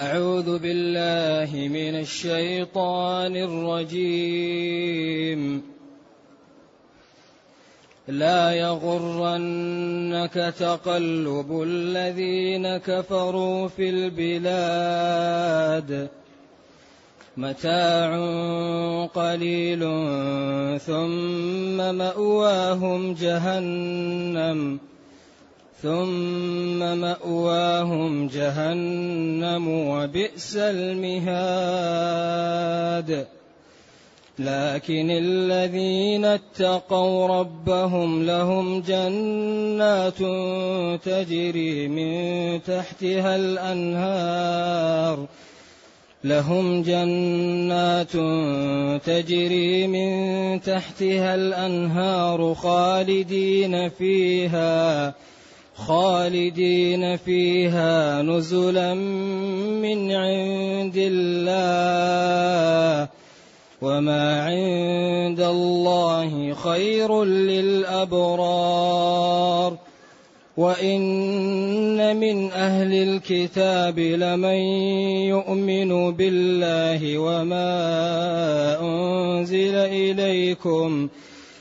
أعوذ 0.00 0.58
بالله 0.58 1.68
من 1.68 1.94
الشيطان 2.00 3.36
الرجيم. 3.36 5.40
لا 8.08 8.52
يغرنك 8.52 10.54
تقلب 10.58 11.62
الذين 11.62 12.76
كفروا 12.76 13.68
في 13.68 13.90
البلاد. 13.90 15.30
متاع 17.36 18.16
قليل 19.06 19.80
ثم 20.78 21.94
مأواهم 21.94 23.14
جهنم. 23.14 24.78
ثم 25.82 26.78
مأواهم 26.78 28.28
جهنم 28.28 29.68
وبئس 29.68 30.56
المهاد. 30.56 32.06
لكن 34.38 35.10
الذين 35.10 36.24
اتقوا 36.24 37.26
ربهم 37.26 38.26
لهم 38.26 38.80
جنات 38.80 40.18
تجري 41.04 41.88
من 41.88 42.62
تحتها 42.62 43.36
الأنهار. 43.36 45.26
لهم 46.24 46.82
جنات 46.82 48.12
تجري 49.06 49.86
من 49.86 50.60
تحتها 50.60 51.34
الأنهار 51.34 52.54
خالدين 52.54 53.88
فيها. 53.88 55.14
خالدين 55.86 57.16
فيها 57.16 58.22
نزلا 58.22 58.94
من 58.94 60.12
عند 60.12 60.94
الله 60.96 63.08
وما 63.82 64.42
عند 64.42 65.40
الله 65.40 66.54
خير 66.54 67.24
للأبرار 67.24 68.90
وإن 70.56 72.16
من 72.16 72.52
أهل 72.52 72.92
الكتاب 72.92 73.98
لمن 73.98 74.60
يؤمن 75.32 76.12
بالله 76.12 77.18
وما 77.18 77.70
أنزل 78.80 79.74
إليكم 79.74 81.08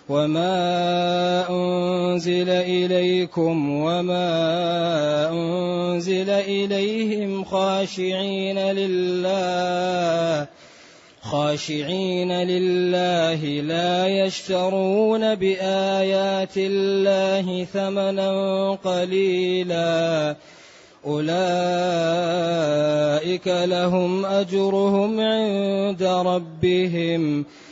وما 0.09 1.49
أنزل 1.49 2.49
إليكم 2.49 3.69
وما 3.69 4.29
أنزل 5.31 6.29
إليهم 6.29 7.43
خاشعين 7.43 8.59
لله 8.59 10.47
خاشعين 11.21 12.31
لله 12.31 13.61
لا 13.61 14.07
يشترون 14.07 15.35
بآيات 15.35 16.57
الله 16.57 17.65
ثمنا 17.73 18.71
قليلا 18.83 20.35
أولئك 21.05 21.27
لهم 23.47 24.25
أجرهم 24.25 25.19
عند 25.19 26.03
ربهم 26.03 27.45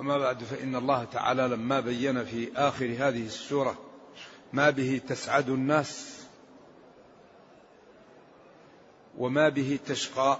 أما 0.00 0.18
بعد 0.18 0.44
فإن 0.44 0.76
الله 0.76 1.04
تعالى 1.04 1.48
لما 1.48 1.80
بين 1.80 2.24
في 2.24 2.52
آخر 2.56 2.84
هذه 2.84 3.26
السورة 3.26 3.78
ما 4.52 4.70
به 4.70 5.00
تسعد 5.08 5.48
الناس 5.48 6.24
وما 9.18 9.48
به 9.48 9.78
تشقى. 9.86 10.38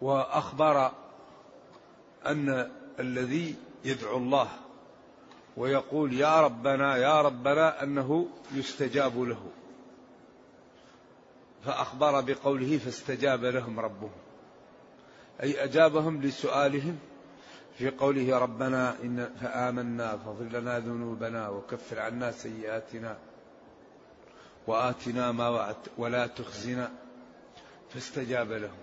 وأخبر 0.00 0.92
أن 2.26 2.70
الذي 3.00 3.56
يدعو 3.84 4.16
الله 4.16 4.48
ويقول 5.56 6.12
يا 6.12 6.40
ربنا 6.40 6.96
يا 6.96 7.20
ربنا 7.22 7.82
أنه 7.82 8.28
يستجاب 8.54 9.22
له. 9.22 9.61
فأخبر 11.64 12.20
بقوله 12.20 12.78
فاستجاب 12.78 13.44
لهم 13.44 13.80
ربهم. 13.80 14.10
أي 15.42 15.64
أجابهم 15.64 16.22
لسؤالهم 16.22 16.98
في 17.78 17.90
قوله 17.90 18.38
ربنا 18.38 18.96
إن 19.02 19.34
فآمنا 19.40 20.16
فاغفر 20.16 20.44
لنا 20.44 20.78
ذنوبنا 20.78 21.48
وكفر 21.48 21.98
عنا 22.00 22.32
سيئاتنا 22.32 23.18
وآتنا 24.66 25.32
ما 25.32 25.48
وعدت 25.48 25.90
ولا 25.98 26.26
تخزنا. 26.26 26.92
فاستجاب 27.94 28.52
لهم. 28.52 28.78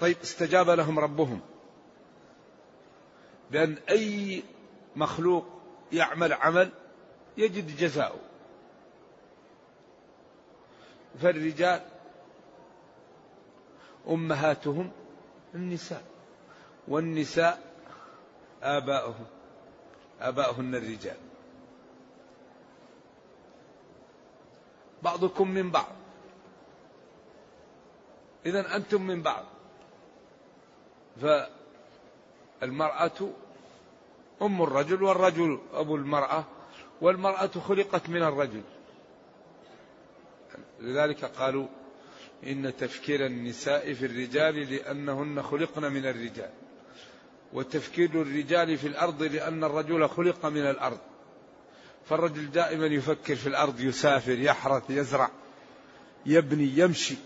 طيب 0.00 0.16
استجاب 0.22 0.70
لهم 0.70 0.98
ربهم. 0.98 1.40
بأن 3.50 3.76
أي 3.90 4.42
مخلوق 4.96 5.46
يعمل 5.92 6.32
عمل 6.32 6.70
يجد 7.36 7.76
جزاؤه. 7.76 8.31
فالرجال 11.20 11.80
أمهاتهم 14.08 14.90
النساء 15.54 16.04
والنساء 16.88 17.72
آباؤهم 18.62 19.26
آباؤهن 20.20 20.74
الرجال. 20.74 21.16
بعضكم 25.02 25.50
من 25.50 25.70
بعض. 25.70 25.92
إذا 28.46 28.76
أنتم 28.76 29.02
من 29.02 29.22
بعض. 29.22 29.44
فالمرأة 32.60 33.30
أم 34.42 34.62
الرجل 34.62 35.02
والرجل 35.02 35.58
أبو 35.74 35.96
المرأة 35.96 36.44
والمرأة 37.00 37.50
خلقت 37.68 38.08
من 38.08 38.22
الرجل. 38.22 38.62
لذلك 40.82 41.24
قالوا 41.24 41.66
إن 42.46 42.76
تفكير 42.76 43.26
النساء 43.26 43.92
في 43.92 44.06
الرجال 44.06 44.74
لأنهن 44.74 45.42
خلقن 45.42 45.92
من 45.92 46.06
الرجال 46.06 46.50
وتفكير 47.52 48.22
الرجال 48.22 48.78
في 48.78 48.86
الأرض 48.86 49.22
لأن 49.22 49.64
الرجل 49.64 50.08
خلق 50.08 50.46
من 50.46 50.70
الأرض. 50.70 50.98
فالرجل 52.08 52.50
دائما 52.50 52.86
يفكر 52.86 53.36
في 53.36 53.46
الأرض 53.46 53.80
يسافر 53.80 54.38
يحرث 54.38 54.82
يزرع 54.90 55.30
يبني 56.26 56.72
يمشي 56.76 57.16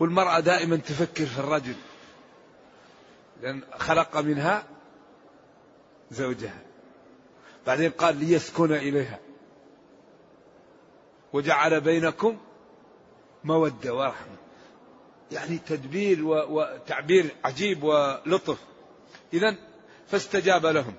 والمرأة 0.00 0.40
دائما 0.40 0.76
تفكر 0.76 1.26
في 1.26 1.38
الرجل 1.38 1.74
لأن 3.42 3.62
خلق 3.78 4.16
منها 4.16 4.64
زوجها. 6.10 6.62
بعدين 7.66 7.90
قال 7.90 8.16
ليسكن 8.16 8.72
إليها. 8.72 9.18
وجعل 11.32 11.80
بينكم 11.80 12.38
مودة 13.46 13.94
ورحمة 13.94 14.36
يعني 15.32 15.58
تدبير 15.58 16.24
وتعبير 16.24 17.26
عجيب 17.44 17.82
ولطف. 17.82 18.58
إذا 19.32 19.56
فاستجاب 20.06 20.66
لهم. 20.66 20.94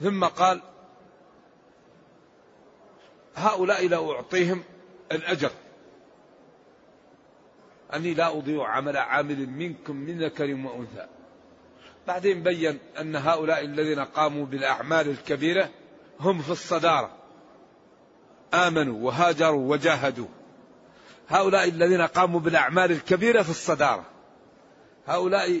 ثم 0.00 0.24
قال 0.24 0.60
هؤلاء 3.34 3.88
لا 3.88 4.10
أعطيهم 4.10 4.62
الأجر. 5.12 5.50
أني 7.94 8.14
لا 8.14 8.38
أضيع 8.38 8.68
عمل 8.68 8.96
عامل 8.96 9.50
منكم 9.50 9.96
من 9.96 10.24
ذكر 10.24 10.44
وأنثى. 10.44 11.06
بعدين 12.06 12.42
بين 12.42 12.78
أن 13.00 13.16
هؤلاء 13.16 13.64
الذين 13.64 14.00
قاموا 14.00 14.46
بالأعمال 14.46 15.08
الكبيرة 15.08 15.70
هم 16.20 16.38
في 16.38 16.50
الصدارة. 16.50 17.16
آمنوا 18.54 19.06
وهاجروا 19.06 19.70
وجاهدوا. 19.70 20.39
هؤلاء 21.30 21.68
الذين 21.68 22.02
قاموا 22.02 22.40
بالأعمال 22.40 22.92
الكبيرة 22.92 23.42
في 23.42 23.50
الصدارة. 23.50 24.04
هؤلاء 25.06 25.60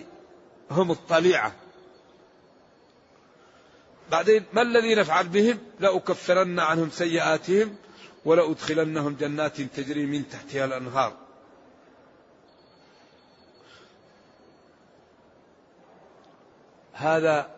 هم 0.70 0.90
الطليعة. 0.90 1.52
بعدين 4.10 4.44
ما 4.52 4.62
الذي 4.62 4.94
نفعل 4.94 5.28
بهم؟ 5.28 5.58
لأكفرن 5.80 6.58
عنهم 6.58 6.90
سيئاتهم 6.90 7.76
ولأدخلنهم 8.24 9.16
جنات 9.20 9.60
تجري 9.60 10.06
من 10.06 10.28
تحتها 10.28 10.64
الأنهار. 10.64 11.16
هذا 16.92 17.50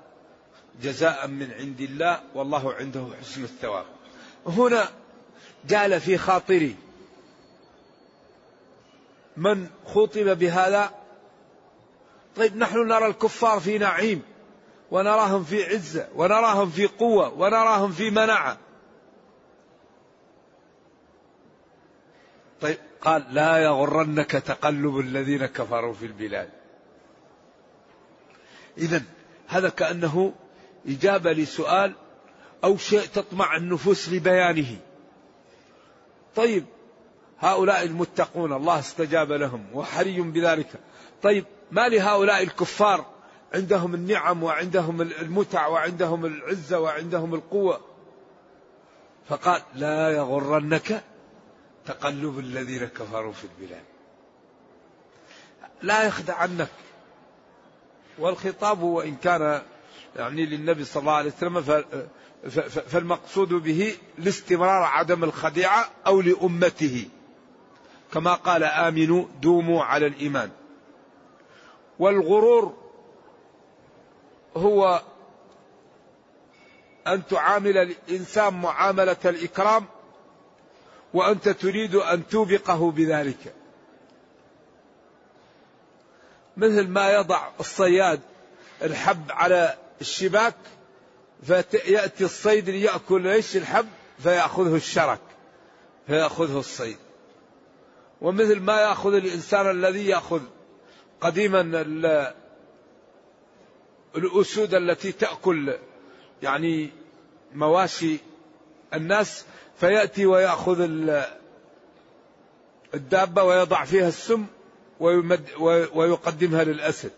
جزاء 0.82 1.26
من 1.28 1.52
عند 1.52 1.80
الله 1.80 2.20
والله 2.34 2.74
عنده 2.74 3.08
حسن 3.20 3.44
الثواب. 3.44 3.86
هنا 4.46 4.88
جعل 5.68 6.00
في 6.00 6.18
خاطري 6.18 6.76
من 9.36 9.68
خطب 9.86 10.38
بهذا؟ 10.38 10.90
طيب 12.36 12.56
نحن 12.56 12.88
نرى 12.88 13.06
الكفار 13.06 13.60
في 13.60 13.78
نعيم 13.78 14.22
ونراهم 14.90 15.44
في 15.44 15.64
عزة 15.64 16.08
ونراهم 16.14 16.70
في 16.70 16.86
قوة 16.86 17.34
ونراهم 17.34 17.92
في 17.92 18.10
منعة 18.10 18.58
طيب 22.60 22.78
قال 23.00 23.24
لا 23.30 23.58
يغرنك 23.58 24.30
تقلب 24.30 24.98
الذين 24.98 25.46
كفروا 25.46 25.92
في 25.92 26.06
البلاد. 26.06 26.48
إذا 28.78 29.02
هذا 29.48 29.68
كأنه 29.68 30.32
إجابة 30.86 31.32
لسؤال 31.32 31.94
أو 32.64 32.76
شيء 32.76 33.00
تطمع 33.00 33.56
النفوس 33.56 34.08
لبيانه. 34.08 34.76
طيب 36.36 36.64
هؤلاء 37.42 37.82
المتقون 37.82 38.52
الله 38.52 38.78
استجاب 38.78 39.32
لهم 39.32 39.66
وحري 39.74 40.20
بذلك. 40.20 40.70
طيب 41.22 41.44
ما 41.70 41.88
لهؤلاء 41.88 42.42
الكفار؟ 42.42 43.06
عندهم 43.54 43.94
النعم 43.94 44.42
وعندهم 44.42 45.02
المتع 45.02 45.66
وعندهم 45.66 46.26
العزة 46.26 46.80
وعندهم 46.80 47.34
القوة. 47.34 47.80
فقال 49.28 49.62
لا 49.74 50.10
يغرنك 50.10 51.02
تقلب 51.86 52.38
الذين 52.38 52.84
كفروا 52.84 53.32
في 53.32 53.44
البلاد. 53.44 53.84
لا 55.82 56.02
يخدعنك 56.02 56.68
والخطاب 58.18 58.82
وإن 58.82 59.16
كان 59.16 59.62
يعني 60.16 60.46
للنبي 60.46 60.84
صلى 60.84 61.00
الله 61.00 61.12
عليه 61.12 61.32
وسلم 61.32 61.84
فالمقصود 62.68 63.48
به 63.48 63.96
لاستمرار 64.18 64.82
عدم 64.82 65.24
الخديعة 65.24 65.90
أو 66.06 66.20
لأمته. 66.20 67.08
كما 68.12 68.34
قال 68.34 68.64
آمنوا 68.64 69.24
دوموا 69.42 69.84
على 69.84 70.06
الإيمان. 70.06 70.50
والغرور 71.98 72.74
هو 74.56 75.02
أن 77.06 77.26
تعامل 77.26 77.78
الإنسان 77.78 78.54
معاملة 78.54 79.16
الإكرام 79.24 79.86
وأنت 81.14 81.48
تريد 81.48 81.94
أن 81.94 82.28
توبقه 82.28 82.90
بذلك. 82.90 83.54
مثل 86.56 86.88
ما 86.88 87.12
يضع 87.12 87.48
الصياد 87.60 88.20
الحب 88.82 89.30
على 89.30 89.78
الشباك 90.00 90.54
فيأتي 91.42 92.24
الصيد 92.24 92.70
ليأكل 92.70 93.26
إيش 93.26 93.56
الحب؟ 93.56 93.88
فيأخذه 94.22 94.76
الشرك 94.76 95.20
فيأخذه 96.06 96.58
الصيد. 96.58 96.96
ومثل 98.22 98.60
ما 98.60 98.80
يأخذ 98.80 99.14
الإنسان 99.14 99.70
الذي 99.70 100.06
يأخذ 100.06 100.40
قديما 101.20 101.60
الأسود 104.16 104.74
التي 104.74 105.12
تأكل 105.12 105.78
يعني 106.42 106.90
مواشي 107.54 108.18
الناس 108.94 109.44
فيأتي 109.76 110.26
ويأخذ 110.26 110.88
الدابة 112.94 113.42
ويضع 113.42 113.84
فيها 113.84 114.08
السم 114.08 114.46
ويمد 115.00 115.48
ويقدمها 115.94 116.64
للأسد. 116.64 117.10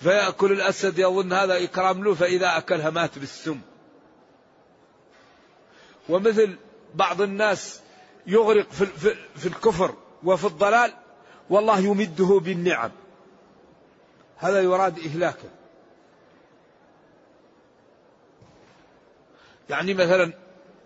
فيأكل 0.00 0.52
الأسد 0.52 0.98
يظن 0.98 1.32
هذا 1.32 1.64
إكرام 1.64 2.04
له 2.04 2.14
فإذا 2.14 2.56
أكلها 2.56 2.90
مات 2.90 3.18
بالسم. 3.18 3.60
ومثل 6.08 6.56
بعض 6.94 7.22
الناس 7.22 7.80
يغرق 8.26 8.70
في, 8.70 8.86
في 9.36 9.46
الكفر. 9.46 9.94
وفي 10.24 10.44
الضلال 10.44 10.92
والله 11.50 11.78
يمده 11.78 12.40
بالنعم. 12.44 12.90
هذا 14.36 14.60
يراد 14.60 14.98
إهلاكه. 14.98 15.48
يعني 19.70 19.94
مثلا 19.94 20.32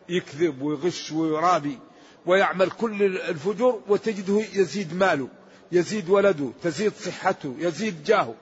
يكذب 0.08 0.62
ويغش 0.62 1.12
ويرابي 1.12 1.78
ويعمل 2.26 2.70
كل 2.70 3.02
الفجور 3.02 3.82
وتجده 3.88 4.40
يزيد 4.54 4.94
ماله 4.94 5.28
يزيد 5.72 6.08
ولده 6.08 6.50
تزيد 6.62 6.92
صحته 6.92 7.54
يزيد 7.58 8.04
جاهه. 8.04 8.34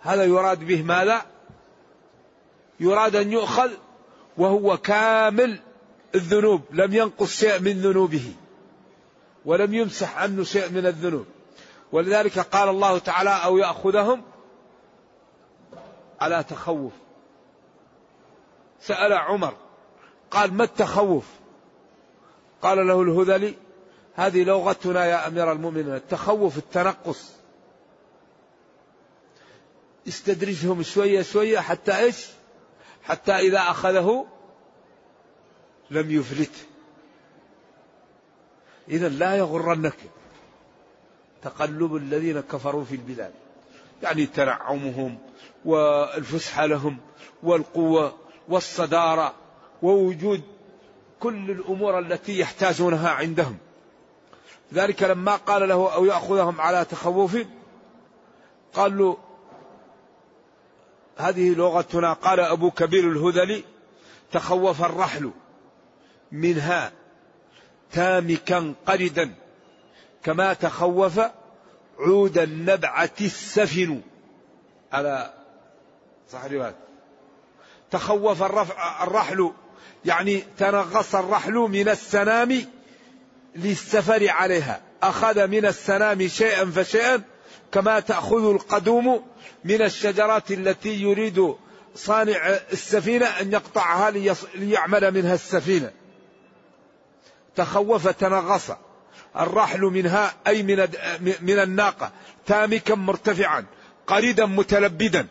هذا 0.00 0.24
يراد 0.24 0.64
به 0.64 0.82
ماذا؟ 0.82 1.26
يراد 2.80 3.16
أن 3.16 3.32
يؤخذ 3.32 3.70
وهو 4.38 4.76
كامل 4.76 5.60
الذنوب 6.14 6.62
لم 6.70 6.94
ينقص 6.94 7.40
شيء 7.40 7.60
من 7.60 7.72
ذنوبه. 7.72 8.32
ولم 9.44 9.74
يمسح 9.74 10.18
عنه 10.18 10.44
شيء 10.44 10.70
من 10.70 10.86
الذنوب. 10.86 11.26
ولذلك 11.92 12.38
قال 12.38 12.68
الله 12.68 12.98
تعالى 12.98 13.30
أو 13.30 13.58
يأخذهم 13.58 14.22
على 16.20 16.44
تخوف. 16.48 16.92
سأل 18.80 19.12
عمر 19.12 19.56
قال 20.30 20.54
ما 20.54 20.64
التخوف؟ 20.64 21.24
قال 22.62 22.86
له 22.86 23.02
الهذلي 23.02 23.54
هذه 24.14 24.44
لغتنا 24.44 25.04
يا 25.04 25.26
أمير 25.26 25.52
المؤمنين 25.52 25.94
التخوف 25.94 26.58
التنقص. 26.58 27.30
استدرجهم 30.08 30.82
شوية 30.82 31.22
شوية 31.22 31.58
حتى 31.58 31.98
إيش؟ 31.98 32.26
حتى 33.02 33.32
إذا 33.32 33.58
أخذه 33.58 34.26
لم 35.90 36.10
يفلته. 36.10 36.69
إذا 38.90 39.08
لا 39.08 39.36
يغرنك 39.36 39.96
تقلب 41.42 41.96
الذين 41.96 42.40
كفروا 42.40 42.84
في 42.84 42.94
البلاد. 42.94 43.32
يعني 44.02 44.26
تنعمهم 44.26 45.18
والفسحة 45.64 46.66
لهم 46.66 46.96
والقوة 47.42 48.14
والصدارة 48.48 49.34
ووجود 49.82 50.42
كل 51.20 51.50
الأمور 51.50 51.98
التي 51.98 52.38
يحتاجونها 52.38 53.10
عندهم. 53.10 53.58
ذلك 54.74 55.02
لما 55.02 55.36
قال 55.36 55.68
له 55.68 55.94
أو 55.94 56.04
يأخذهم 56.04 56.60
على 56.60 56.84
تخوف 56.84 57.38
قال 58.74 58.98
له 58.98 59.16
هذه 61.16 61.54
لغتنا 61.54 62.12
قال 62.12 62.40
أبو 62.40 62.70
كبير 62.70 63.10
الهذلي 63.12 63.64
تخوف 64.32 64.84
الرحل 64.84 65.30
منها. 66.32 66.99
تامكا 67.92 68.74
قردا 68.86 69.34
كما 70.24 70.52
تخوف 70.52 71.20
عود 71.98 72.38
النبعة 72.38 73.10
السفن. 73.20 74.00
على 74.92 75.32
صح 76.32 76.44
رواية 76.44 76.74
تخوف 77.90 78.42
الرحل 79.02 79.52
يعني 80.04 80.42
تنغص 80.58 81.14
الرحل 81.14 81.52
من 81.52 81.88
السنام 81.88 82.64
للسفر 83.56 84.28
عليها. 84.28 84.80
أخذ 85.02 85.46
من 85.46 85.66
السنام 85.66 86.28
شيئا 86.28 86.64
فشيئا 86.64 87.22
كما 87.72 88.00
تأخذ 88.00 88.50
القدوم 88.50 89.24
من 89.64 89.82
الشجرات 89.82 90.50
التي 90.50 91.02
يريد 91.02 91.54
صانع 91.94 92.46
السفينة 92.72 93.26
أن 93.26 93.52
يقطعها 93.52 94.10
ليعمل 94.54 95.14
منها 95.14 95.34
السفينة. 95.34 95.90
تخوف 97.60 98.08
تنغص. 98.08 98.70
الرحل 99.36 99.80
منها 99.80 100.34
أي 100.46 100.62
من, 100.62 100.88
من 101.40 101.58
الناقة. 101.58 102.12
تامكا 102.46 102.94
مرتفعا 102.94 103.64
قريدا 104.06 104.46
متلبدا. 104.46 105.26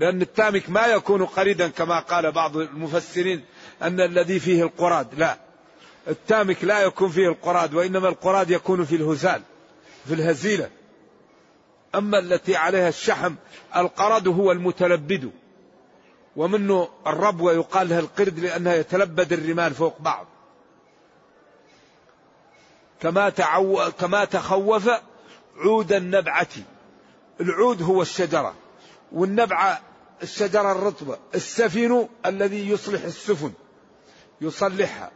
لأن 0.00 0.22
التامك 0.22 0.70
ما 0.70 0.86
يكون 0.86 1.24
قريدا 1.24 1.68
كما 1.68 2.00
قال 2.00 2.32
بعض 2.32 2.56
المفسرين 2.56 3.44
أن 3.82 4.00
الذي 4.00 4.40
فيه 4.40 4.62
القراد. 4.62 5.14
لا. 5.14 5.36
التامك 6.08 6.64
لا 6.64 6.80
يكون 6.80 7.08
فيه 7.08 7.28
القراد 7.28 7.74
وإنما 7.74 8.08
القراد 8.08 8.50
يكون 8.50 8.84
في 8.84 8.96
الهزال 8.96 9.42
في 10.06 10.14
الهزيلة. 10.14 10.70
أما 11.94 12.18
التي 12.18 12.56
عليها 12.56 12.88
الشحم 12.88 13.34
القرد 13.76 14.28
هو 14.28 14.52
المتلبد. 14.52 15.30
ومنه 16.36 16.88
الربوة 17.06 17.52
يقال 17.52 17.88
لها 17.88 18.00
القرد 18.00 18.38
لأنها 18.38 18.74
يتلبد 18.74 19.32
الرمال 19.32 19.74
فوق 19.74 20.00
بعض. 20.00 20.26
كما 23.00 23.28
تعو... 23.28 23.90
كما 24.00 24.24
تخوف 24.24 24.90
عود 25.56 25.92
النبعة 25.92 26.48
العود 27.40 27.82
هو 27.82 28.02
الشجرة 28.02 28.54
والنبعة 29.12 29.80
الشجرة 30.22 30.72
الرطبة 30.72 31.18
السفن 31.34 32.08
الذي 32.26 32.70
يصلح 32.70 33.04
السفن 33.04 33.52
يصلحها 34.40 35.10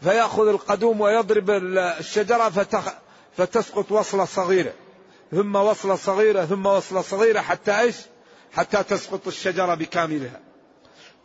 فيأخذ 0.00 0.48
القدوم 0.48 1.00
ويضرب 1.00 1.50
الشجرة 2.00 2.48
فتخ... 2.48 2.92
فتسقط 3.36 3.92
وصلة 3.92 4.24
صغيرة 4.24 4.72
ثم 5.30 5.56
وصلة 5.56 5.96
صغيرة 5.96 6.44
ثم 6.44 6.66
وصلة 6.66 7.02
صغيرة 7.02 7.40
حتى 7.40 7.80
إيش؟ 7.80 7.96
حتى 8.52 8.82
تسقط 8.82 9.26
الشجرة 9.26 9.74
بكاملها. 9.74 10.40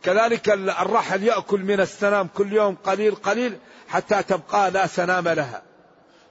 كذلك 0.02 0.48
الرحل 0.50 1.22
يأكل 1.22 1.60
من 1.60 1.80
السنام 1.80 2.28
كل 2.34 2.52
يوم 2.52 2.76
قليل 2.84 3.14
قليل 3.14 3.58
حتى 3.88 4.22
تبقى 4.22 4.70
لا 4.70 4.86
سنام 4.86 5.28
لها. 5.28 5.62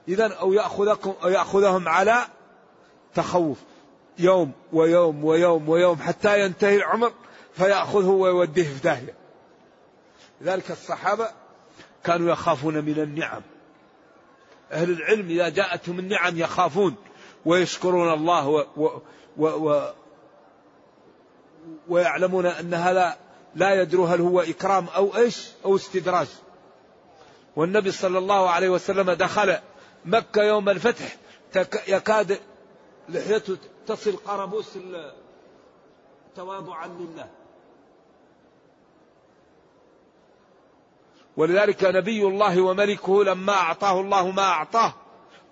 إذا 0.08 0.34
أو 0.34 0.52
يأخذكم 0.52 1.14
أو 1.22 1.28
يأخذهم 1.28 1.88
على 1.88 2.26
تخوف 3.14 3.58
يوم 4.18 4.52
ويوم 4.72 5.24
ويوم 5.24 5.68
ويوم 5.68 5.96
حتى 5.96 6.40
ينتهي 6.40 6.76
العمر 6.76 7.12
فيأخذه 7.54 8.08
ويوديه 8.08 8.62
في 8.62 8.82
داهية. 8.82 9.14
لذلك 10.40 10.70
الصحابة 10.70 11.28
كانوا 12.04 12.32
يخافون 12.32 12.84
من 12.84 12.98
النعم. 12.98 13.42
أهل 14.72 14.90
العلم 14.90 15.28
إذا 15.28 15.48
جاءتهم 15.48 15.98
النعم 15.98 16.38
يخافون 16.38 16.94
ويشكرون 17.44 18.12
الله 18.12 18.48
و 18.48 18.64
و 18.76 18.88
و 19.36 19.46
و 19.46 19.92
ويعلمون 21.88 22.46
أن 22.46 22.74
هذا 22.74 23.16
لا 23.58 23.82
يدروا 23.82 24.08
هل 24.08 24.20
هو 24.20 24.40
إكرام 24.40 24.86
أو 24.96 25.16
إيش 25.16 25.48
أو 25.64 25.76
استدراج. 25.76 26.28
والنبي 27.56 27.90
صلى 27.90 28.18
الله 28.18 28.50
عليه 28.50 28.68
وسلم 28.68 29.10
دخل 29.10 29.58
مكة 30.04 30.42
يوم 30.42 30.68
الفتح 30.68 31.16
يكاد 31.88 32.40
لحيته 33.08 33.56
تصل 33.86 34.16
قربوس 34.16 34.78
تواضعا 36.36 36.86
لله. 36.86 37.30
ولذلك 41.36 41.84
نبي 41.84 42.22
الله 42.22 42.60
وملكه 42.60 43.24
لما 43.24 43.52
أعطاه 43.52 44.00
الله 44.00 44.30
ما 44.30 44.42
أعطاه 44.42 44.94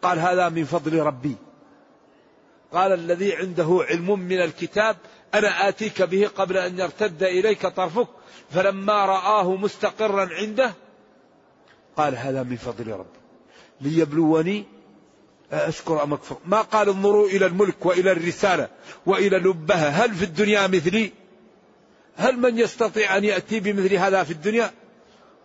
قال 0.02 0.18
هذا 0.18 0.48
من 0.48 0.64
فضل 0.64 1.00
ربي. 1.00 1.36
قال 2.76 2.92
الذي 2.92 3.36
عنده 3.36 3.84
علم 3.90 4.20
من 4.20 4.40
الكتاب 4.40 4.96
أنا 5.34 5.68
آتيك 5.68 6.02
به 6.02 6.28
قبل 6.36 6.56
أن 6.56 6.78
يرتد 6.78 7.22
إليك 7.22 7.66
طرفك 7.66 8.08
فلما 8.50 9.06
رآه 9.06 9.56
مستقرا 9.56 10.28
عنده 10.34 10.74
قال 11.96 12.16
هذا 12.16 12.42
من 12.42 12.56
فضل 12.56 12.92
ربي 12.92 13.18
ليبلوني 13.80 14.64
أشكر 15.52 16.02
أم 16.02 16.12
أكفر. 16.12 16.36
ما 16.46 16.60
قال 16.60 16.88
انظروا 16.88 17.28
إلى 17.28 17.46
الملك 17.46 17.86
وإلى 17.86 18.12
الرسالة 18.12 18.68
وإلى 19.06 19.38
لبها 19.38 19.88
هل 19.88 20.14
في 20.14 20.24
الدنيا 20.24 20.66
مثلي؟ 20.66 21.12
هل 22.16 22.38
من 22.38 22.58
يستطيع 22.58 23.16
أن 23.16 23.24
يأتي 23.24 23.60
بمثل 23.60 23.94
هذا 23.94 24.22
في 24.22 24.30
الدنيا؟ 24.30 24.70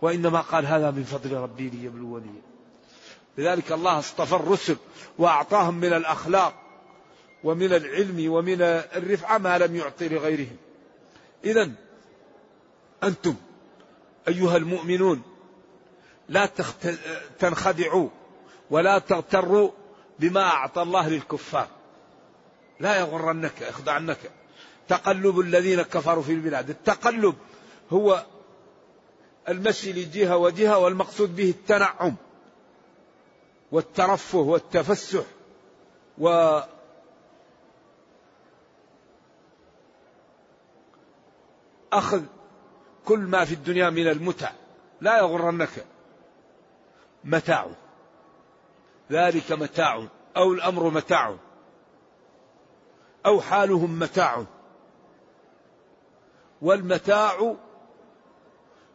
وإنما 0.01 0.41
قال 0.41 0.65
هذا 0.65 0.91
من 0.91 1.03
فضل 1.03 1.33
ربي 1.33 1.69
ليبلوني. 1.69 2.41
لذلك 3.37 3.71
الله 3.71 3.99
اصطفى 3.99 4.35
الرسل 4.35 4.75
وأعطاهم 5.17 5.75
من 5.75 5.93
الأخلاق 5.93 6.60
ومن 7.43 7.73
العلم 7.73 8.31
ومن 8.31 8.61
الرفعة 8.95 9.37
ما 9.37 9.57
لم 9.57 9.75
يعطي 9.75 10.09
لغيرهم. 10.09 10.57
إذا 11.45 11.71
أنتم 13.03 13.35
أيها 14.27 14.57
المؤمنون 14.57 15.21
لا 16.29 16.49
تنخدعوا 17.39 18.09
ولا 18.69 18.99
تغتروا 18.99 19.71
بما 20.19 20.41
أعطى 20.41 20.81
الله 20.81 21.09
للكفار. 21.09 21.67
لا 22.79 22.99
يغرنك 22.99 23.61
يخدعنك. 23.61 24.19
تقلب 24.87 25.39
الذين 25.39 25.81
كفروا 25.81 26.23
في 26.23 26.31
البلاد. 26.31 26.69
التقلب 26.69 27.35
هو 27.91 28.25
المشي 29.49 29.93
لجهة 29.93 30.37
وجهة 30.37 30.77
والمقصود 30.77 31.35
به 31.35 31.49
التنعم 31.49 32.15
والترفه 33.71 34.37
والتفسح 34.37 35.23
و 36.17 36.59
أخذ 41.93 42.23
كل 43.05 43.19
ما 43.19 43.45
في 43.45 43.53
الدنيا 43.53 43.89
من 43.89 44.07
المتع. 44.07 44.51
لا 45.01 45.17
يغرنك 45.17 45.85
متاع. 47.23 47.67
ذلك 49.11 49.51
متاع 49.51 50.07
أو 50.37 50.53
الأمر 50.53 50.89
متاع 50.89 51.35
أو 53.25 53.41
حالهم 53.41 53.99
متاع. 53.99 54.45
والمتاع 56.61 57.55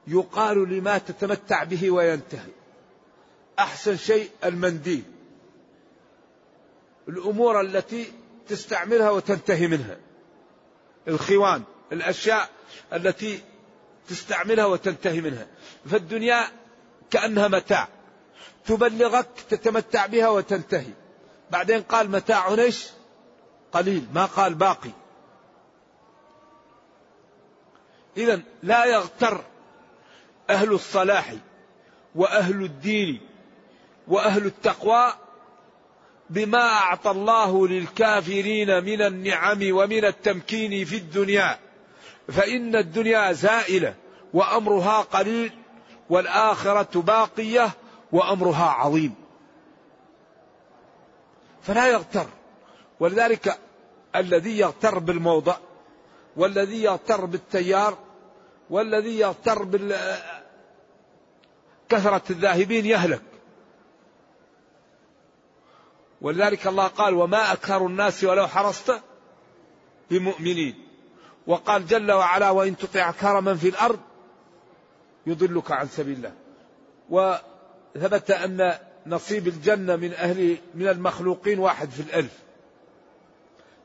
يقال 0.06 0.68
لما 0.68 0.98
تتمتع 0.98 1.64
به 1.64 1.90
وينتهي. 1.90 2.52
أحسن 3.58 3.96
شيء 3.96 4.30
المنديل. 4.44 5.04
الأمور 7.08 7.60
التي 7.60 8.12
تستعملها 8.48 9.10
وتنتهي 9.10 9.66
منها. 9.66 9.96
الخوان 11.08 11.62
الأشياء 11.92 12.48
التي 12.92 13.40
تستعملها 14.08 14.64
وتنتهي 14.64 15.20
منها. 15.20 15.46
فالدنيا 15.90 16.40
كأنها 17.10 17.48
متاع. 17.48 17.88
تبلغك 18.66 19.28
تتمتع 19.48 20.06
بها 20.06 20.28
وتنتهي. 20.28 20.92
بعدين 21.50 21.82
قال 21.82 22.10
متاع 22.10 22.48
إيش؟ 22.48 22.86
قليل. 23.72 24.06
ما 24.14 24.24
قال 24.24 24.54
باقي. 24.54 24.90
إذا 28.16 28.40
لا 28.62 28.84
يغتر 28.84 29.44
أهل 30.50 30.72
الصلاح 30.72 31.34
وأهل 32.14 32.64
الدين 32.64 33.20
وأهل 34.08 34.46
التقوى 34.46 35.12
بما 36.30 36.62
أعطى 36.62 37.10
الله 37.10 37.68
للكافرين 37.68 38.84
من 38.84 39.02
النعم 39.02 39.58
ومن 39.62 40.04
التمكين 40.04 40.84
في 40.84 40.96
الدنيا. 40.96 41.65
فإن 42.28 42.76
الدنيا 42.76 43.32
زائلة 43.32 43.94
وأمرها 44.34 45.00
قليل 45.00 45.52
والآخرة 46.10 47.00
باقية 47.00 47.70
وأمرها 48.12 48.64
عظيم. 48.64 49.14
فلا 51.62 51.86
يغتر. 51.86 52.26
ولذلك 53.00 53.58
الذي 54.16 54.58
يغتر 54.58 54.98
بالموضع 54.98 55.56
والذي 56.36 56.82
يغتر 56.82 57.24
بالتيار 57.24 57.98
والذي 58.70 59.18
يغتر 59.18 59.62
بال 59.62 59.96
كثرة 61.88 62.22
الذاهبين 62.30 62.86
يهلك. 62.86 63.22
ولذلك 66.20 66.66
الله 66.66 66.86
قال 66.86 67.14
وما 67.14 67.52
أكثر 67.52 67.86
الناس 67.86 68.24
ولو 68.24 68.46
حرصت 68.46 69.00
بمؤمنين. 70.10 70.85
وقال 71.46 71.86
جل 71.86 72.12
وعلا 72.12 72.50
وإن 72.50 72.76
تطع 72.76 73.08
أكثر 73.08 73.40
من 73.40 73.56
في 73.56 73.68
الأرض 73.68 74.00
يضلك 75.26 75.72
عن 75.72 75.88
سبيل 75.88 76.16
الله. 76.16 76.32
وثبت 77.10 78.30
أن 78.30 78.78
نصيب 79.06 79.48
الجنة 79.48 79.96
من 79.96 80.12
أهل 80.12 80.58
من 80.74 80.88
المخلوقين 80.88 81.58
واحد 81.58 81.90
في 81.90 82.00
الألف. 82.00 82.38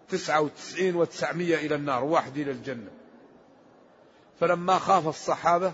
تسعة 0.10 0.42
وتسعين 0.42 0.96
وتسعمية 0.96 1.56
إلى 1.56 1.76
النار 1.76 2.04
واحد 2.04 2.38
إلى 2.38 2.52
الجنة. 2.52 2.92
فلما 4.40 4.80
خاف 4.80 5.08
الصحابة 5.08 5.74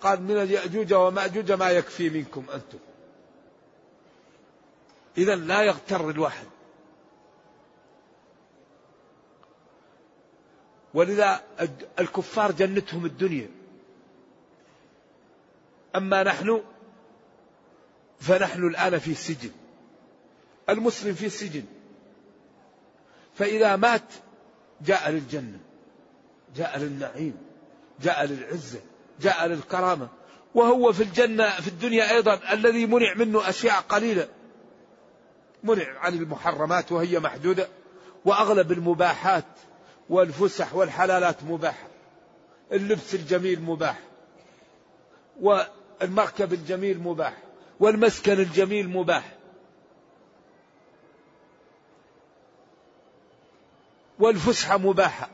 قال 0.00 0.22
من 0.22 0.42
اليأجوج 0.42 0.94
ومأجوج 0.94 1.52
ما 1.52 1.70
يكفي 1.70 2.10
منكم 2.10 2.44
أنتم. 2.54 2.78
إذا 5.18 5.36
لا 5.36 5.62
يغتر 5.62 6.10
الواحد. 6.10 6.46
ولذا 10.94 11.40
الكفار 11.98 12.52
جنتهم 12.52 13.06
الدنيا. 13.06 13.48
أما 15.96 16.22
نحن 16.22 16.62
فنحن 18.20 18.66
الآن 18.66 18.98
في 18.98 19.14
سجن. 19.14 19.50
المسلم 20.68 21.14
في 21.14 21.28
سجن. 21.28 21.64
فإذا 23.34 23.76
مات 23.76 24.12
جاء 24.80 25.10
للجنة 25.10 25.58
جاء 26.56 26.78
للنعيم 26.78 27.36
جاء 28.02 28.24
للعزة 28.24 28.80
جاء 29.20 29.46
للكرامة. 29.46 30.08
وهو 30.54 30.92
في 30.92 31.02
الجنة 31.02 31.50
في 31.50 31.68
الدنيا 31.68 32.10
أيضا 32.10 32.40
الذي 32.52 32.86
منع 32.86 33.14
منه 33.14 33.48
أشياء 33.48 33.80
قليلة. 33.80 34.28
منع 35.62 35.98
عن 35.98 36.14
المحرمات 36.14 36.92
وهي 36.92 37.18
محدودة. 37.18 37.68
وأغلب 38.24 38.72
المباحات 38.72 39.44
والفسح 40.08 40.74
والحلالات 40.74 41.42
مباحة 41.42 41.88
اللبس 42.72 43.14
الجميل 43.14 43.62
مباح. 43.62 43.98
والمركب 45.40 46.52
الجميل 46.52 46.98
مباح. 46.98 47.36
والمسكن 47.80 48.32
الجميل 48.32 48.88
مباح. 48.88 49.32
والفسحة 54.18 54.78
مباحة. 54.78 55.30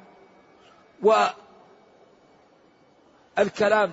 والكلام 3.36 3.92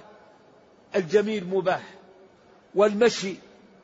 الجميل 0.95 1.47
مباح. 1.47 1.83
والمشي 2.75 3.35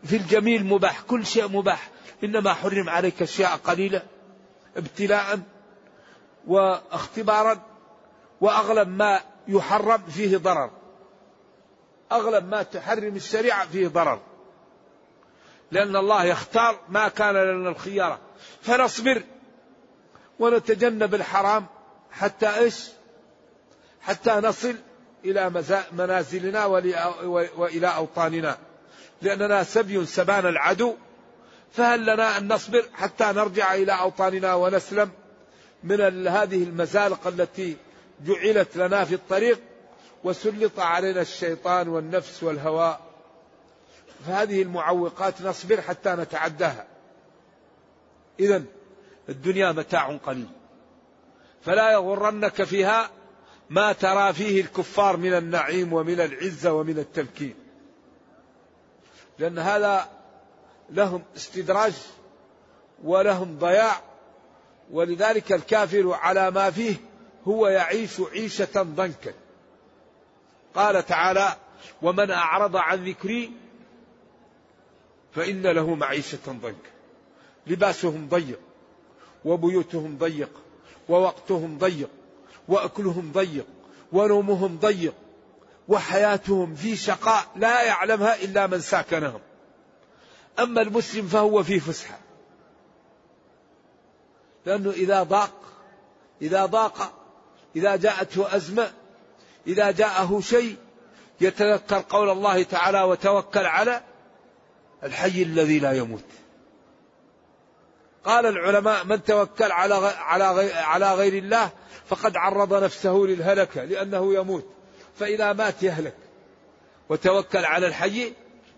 في 0.03 0.15
الجميل 0.15 0.65
مباح. 0.65 1.01
كل 1.01 1.25
شيء 1.25 1.47
مباح. 1.47 1.89
إنما 2.23 2.53
حرم 2.53 2.89
عليك 2.89 3.21
أشياء 3.21 3.55
قليلة 3.55 4.01
ابتلاء 4.77 5.39
واختبارا 6.47 7.62
وأغلب 8.41 8.88
ما 8.88 9.19
يحرم 9.47 10.01
فيه 10.01 10.38
ضرر. 10.38 10.71
أغلب 12.12 12.50
ما 12.50 12.63
تحرم 12.63 13.15
الشريعة 13.15 13.67
فيه 13.67 13.88
ضرر. 13.88 14.19
لأن 15.71 15.95
الله 15.95 16.23
يختار 16.23 16.79
ما 16.89 17.07
كان 17.07 17.35
لنا 17.35 17.69
الخيارة. 17.69 18.19
فنصبر 18.62 19.23
ونتجنب 20.39 21.15
الحرام 21.15 21.65
حتى 22.12 22.57
إيش؟ 22.57 22.89
حتى 24.01 24.31
نصل 24.31 24.75
إلى 25.25 25.63
منازلنا 25.91 26.65
وإلى 27.57 27.88
أوطاننا. 27.88 28.57
لأننا 29.21 29.63
سبي 29.63 30.05
سبان 30.05 30.45
العدو. 30.45 30.95
فهل 31.71 32.05
لنا 32.05 32.38
أن 32.38 32.53
نصبر 32.53 32.85
حتى 32.93 33.23
نرجع 33.23 33.73
إلى 33.73 33.91
أوطاننا 33.91 34.53
ونسلم؟ 34.53 35.12
من 35.83 36.27
هذه 36.27 36.63
المزالق 36.63 37.27
التي 37.27 37.77
جعلت 38.25 38.77
لنا 38.77 39.05
في 39.05 39.15
الطريق 39.15 39.59
وسلط 40.23 40.79
علينا 40.79 41.21
الشيطان 41.21 41.87
والنفس 41.87 42.43
والهواء. 42.43 43.01
فهذه 44.27 44.61
المعوقات 44.61 45.41
نصبر 45.41 45.81
حتى 45.81 46.09
نتعداها. 46.09 46.85
إذا 48.39 48.63
الدنيا 49.29 49.71
متاع 49.71 50.17
قليل. 50.17 50.49
فلا 51.61 51.91
يغرنك 51.91 52.63
فيها 52.63 53.09
ما 53.69 53.93
ترى 53.93 54.33
فيه 54.33 54.61
الكفار 54.61 55.17
من 55.17 55.33
النعيم 55.33 55.93
ومن 55.93 56.19
العزة 56.19 56.73
ومن 56.73 56.99
التمكين. 56.99 57.55
لأن 59.39 59.59
هذا 59.59 60.09
لهم 60.89 61.23
استدراج 61.35 61.93
ولهم 63.03 63.57
ضياع 63.59 64.01
ولذلك 64.91 65.51
الكافر 65.51 66.11
على 66.13 66.51
ما 66.51 66.71
فيه 66.71 66.95
هو 67.47 67.67
يعيش 67.67 68.19
عيشة 68.19 68.81
ضنكا. 68.81 69.33
قال 70.75 71.05
تعالى 71.05 71.55
ومن 72.01 72.31
أعرض 72.31 72.75
عن 72.75 73.05
ذكري 73.05 73.51
فإن 75.35 75.67
له 75.67 75.95
معيشة 75.95 76.39
ضنكا. 76.47 76.93
لباسهم 77.67 78.27
ضيق 78.29 78.59
وبيوتهم 79.45 80.17
ضيق 80.17 80.49
ووقتهم 81.09 81.77
ضيق 81.77 82.09
وأكلهم 82.67 83.31
ضيق 83.31 83.65
ونومهم 84.11 84.77
ضيق 84.77 85.13
وحياتهم 85.87 86.75
في 86.75 86.95
شقاء 86.95 87.45
لا 87.55 87.84
يعلمها 87.84 88.43
إلا 88.43 88.67
من 88.67 88.79
ساكنهم. 88.79 89.39
أما 90.60 90.81
المسلم 90.81 91.27
فهو 91.27 91.63
في 91.63 91.79
فسحة. 91.79 92.22
لأنه 94.65 94.91
إذا 94.91 95.23
ضاق 95.23 95.52
إذا 96.41 96.65
ضاق 96.65 97.12
إذا 97.76 97.95
جاءته 97.95 98.56
أزمة 98.56 98.91
إذا 99.67 99.91
جاءه 99.91 100.39
شيء 100.41 100.78
يتذكر 101.41 102.04
قول 102.10 102.30
الله 102.30 102.63
تعالى 102.63 103.02
وتوكل 103.02 103.65
على 103.65 104.02
الحي 105.04 105.43
الذي 105.43 105.80
لا 105.80 105.93
يموت. 105.93 106.23
قال 108.26 108.45
العلماء 108.45 109.06
من 109.06 109.23
توكل 109.23 109.71
على 109.71 109.95
على 110.17 110.73
على 110.73 111.13
غير 111.13 111.34
الله 111.34 111.69
فقد 112.08 112.38
عرض 112.38 112.84
نفسه 112.84 113.13
للهلكة 113.13 113.84
لأنه 113.84 114.34
يموت. 114.34 114.65
فإذا 115.19 115.54
مات 115.54 115.84
يهلك. 115.84 116.15
وتوكل 117.10 117.65
على 117.65 117.88
الحي 117.88 118.34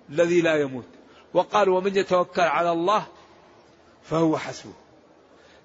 الذي 0.10 0.42
لا 0.42 0.62
يموت. 0.62 0.86
وقال 1.34 1.70
ومن 1.70 1.96
يتوكل 1.98 2.42
على 2.42 2.72
الله 2.72 3.08
فهو 4.04 4.38
حسبه. 4.38 4.74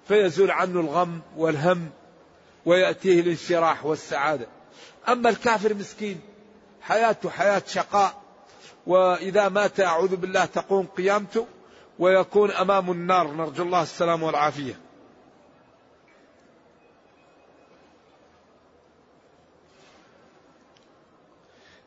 فيزول 0.07 0.51
عنه 0.51 0.79
الغم 0.79 1.21
والهم 1.37 1.89
ويأتيه 2.65 3.19
الانشراح 3.19 3.85
والسعادة 3.85 4.47
أما 5.07 5.29
الكافر 5.29 5.73
مسكين 5.73 6.19
حياته 6.81 7.29
حياة 7.29 7.63
شقاء 7.67 8.21
وإذا 8.87 9.49
مات 9.49 9.79
أعوذ 9.79 10.15
بالله 10.15 10.45
تقوم 10.45 10.85
قيامته 10.85 11.47
ويكون 11.99 12.51
أمام 12.51 12.91
النار 12.91 13.27
نرجو 13.31 13.63
الله 13.63 13.81
السلام 13.81 14.23
والعافية. 14.23 14.79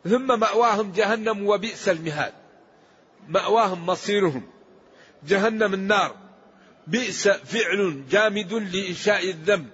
ثم 0.04 0.40
مأواهم 0.40 0.92
جهنم 0.92 1.46
وبئس 1.46 1.88
المهاد. 1.88 2.32
مأواهم 3.28 3.86
مصيرهم 3.86 4.42
جهنم 5.26 5.74
النار 5.74 6.23
بئس 6.86 7.28
فعل 7.28 8.04
جامد 8.10 8.52
لإنشاء 8.52 9.30
الذنب. 9.30 9.68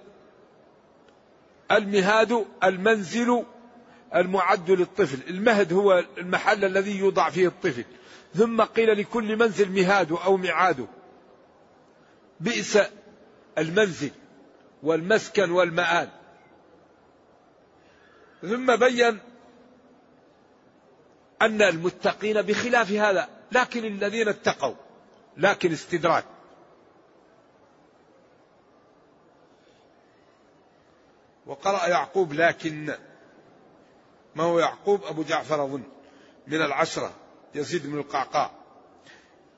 المهاد 1.71 2.45
المنزل 2.63 3.45
المعد 4.15 4.71
للطفل، 4.71 5.29
المهد 5.29 5.73
هو 5.73 6.05
المحل 6.17 6.65
الذي 6.65 6.97
يوضع 6.97 7.29
فيه 7.29 7.47
الطفل. 7.47 7.85
ثم 8.35 8.61
قيل 8.61 8.99
لكل 8.99 9.37
منزل 9.37 9.71
مهاد 9.71 10.11
أو 10.11 10.37
معاد. 10.37 10.87
بئس 12.39 12.79
المنزل 13.57 14.11
والمسكن 14.83 15.51
والمآل. 15.51 16.09
ثم 18.41 18.75
بين 18.75 19.19
أن 21.41 21.61
المتقين 21.61 22.41
بخلاف 22.41 22.91
هذا. 22.91 23.29
لكن 23.51 23.85
الذين 23.85 24.27
اتقوا 24.27 24.75
لكن 25.37 25.71
استدراك. 25.71 26.25
وقرأ 31.51 31.87
يعقوب 31.87 32.33
لكن 32.33 32.95
ما 34.35 34.43
هو 34.43 34.59
يعقوب؟ 34.59 35.03
أبو 35.03 35.23
جعفر 35.23 35.63
أظن 35.63 35.83
من 36.47 36.61
العشرة 36.61 37.11
يزيد 37.55 37.87
بن 37.87 37.97
القعقاع. 37.97 38.51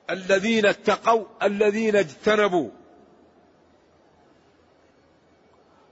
الذين 0.09 0.65
اتقوا 0.65 1.25
الذين 1.43 1.95
اجتنبوا. 1.95 2.69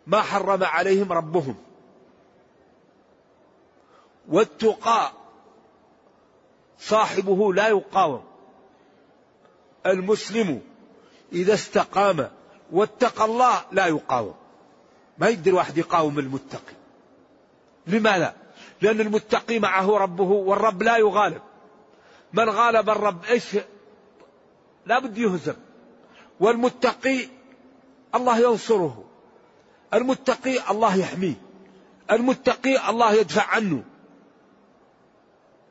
ما 0.07 0.21
حرم 0.21 0.63
عليهم 0.63 1.11
ربهم. 1.11 1.55
والتقى 4.29 5.11
صاحبه 6.79 7.53
لا 7.53 7.67
يقاوم. 7.67 8.23
المسلم 9.85 10.61
إذا 11.33 11.53
استقام 11.53 12.31
واتقى 12.71 13.25
الله 13.25 13.65
لا 13.71 13.87
يقاوم. 13.87 14.40
ما 15.17 15.27
يقدر 15.27 15.55
واحد 15.55 15.77
يقاوم 15.77 16.19
المتقي. 16.19 16.73
لماذا؟ 17.87 18.35
لأن 18.81 19.01
المتقي 19.01 19.59
معه 19.59 19.97
ربه 19.97 20.23
والرب 20.23 20.83
لا 20.83 20.97
يغالب. 20.97 21.41
من 22.33 22.49
غالب 22.49 22.89
الرب 22.89 23.25
إيش؟ 23.25 23.57
لا 24.85 24.99
بد 24.99 25.17
يهزم. 25.17 25.55
والمتقي 26.39 27.27
الله 28.15 28.39
ينصره. 28.39 29.03
المتقي 29.93 30.71
الله 30.71 30.95
يحميه. 30.95 31.41
المتقي 32.11 32.89
الله 32.89 33.13
يدفع 33.13 33.47
عنه. 33.47 33.83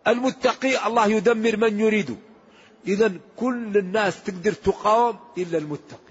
المتقي 0.07 0.87
الله 0.87 1.07
يدمر 1.07 1.57
من 1.57 1.81
يريده 1.81 2.17
إذا 2.87 3.13
كل 3.37 3.77
الناس 3.77 4.23
تقدر 4.23 4.53
تقاوم 4.53 5.19
إلا 5.39 5.59
المتقي. 5.59 6.10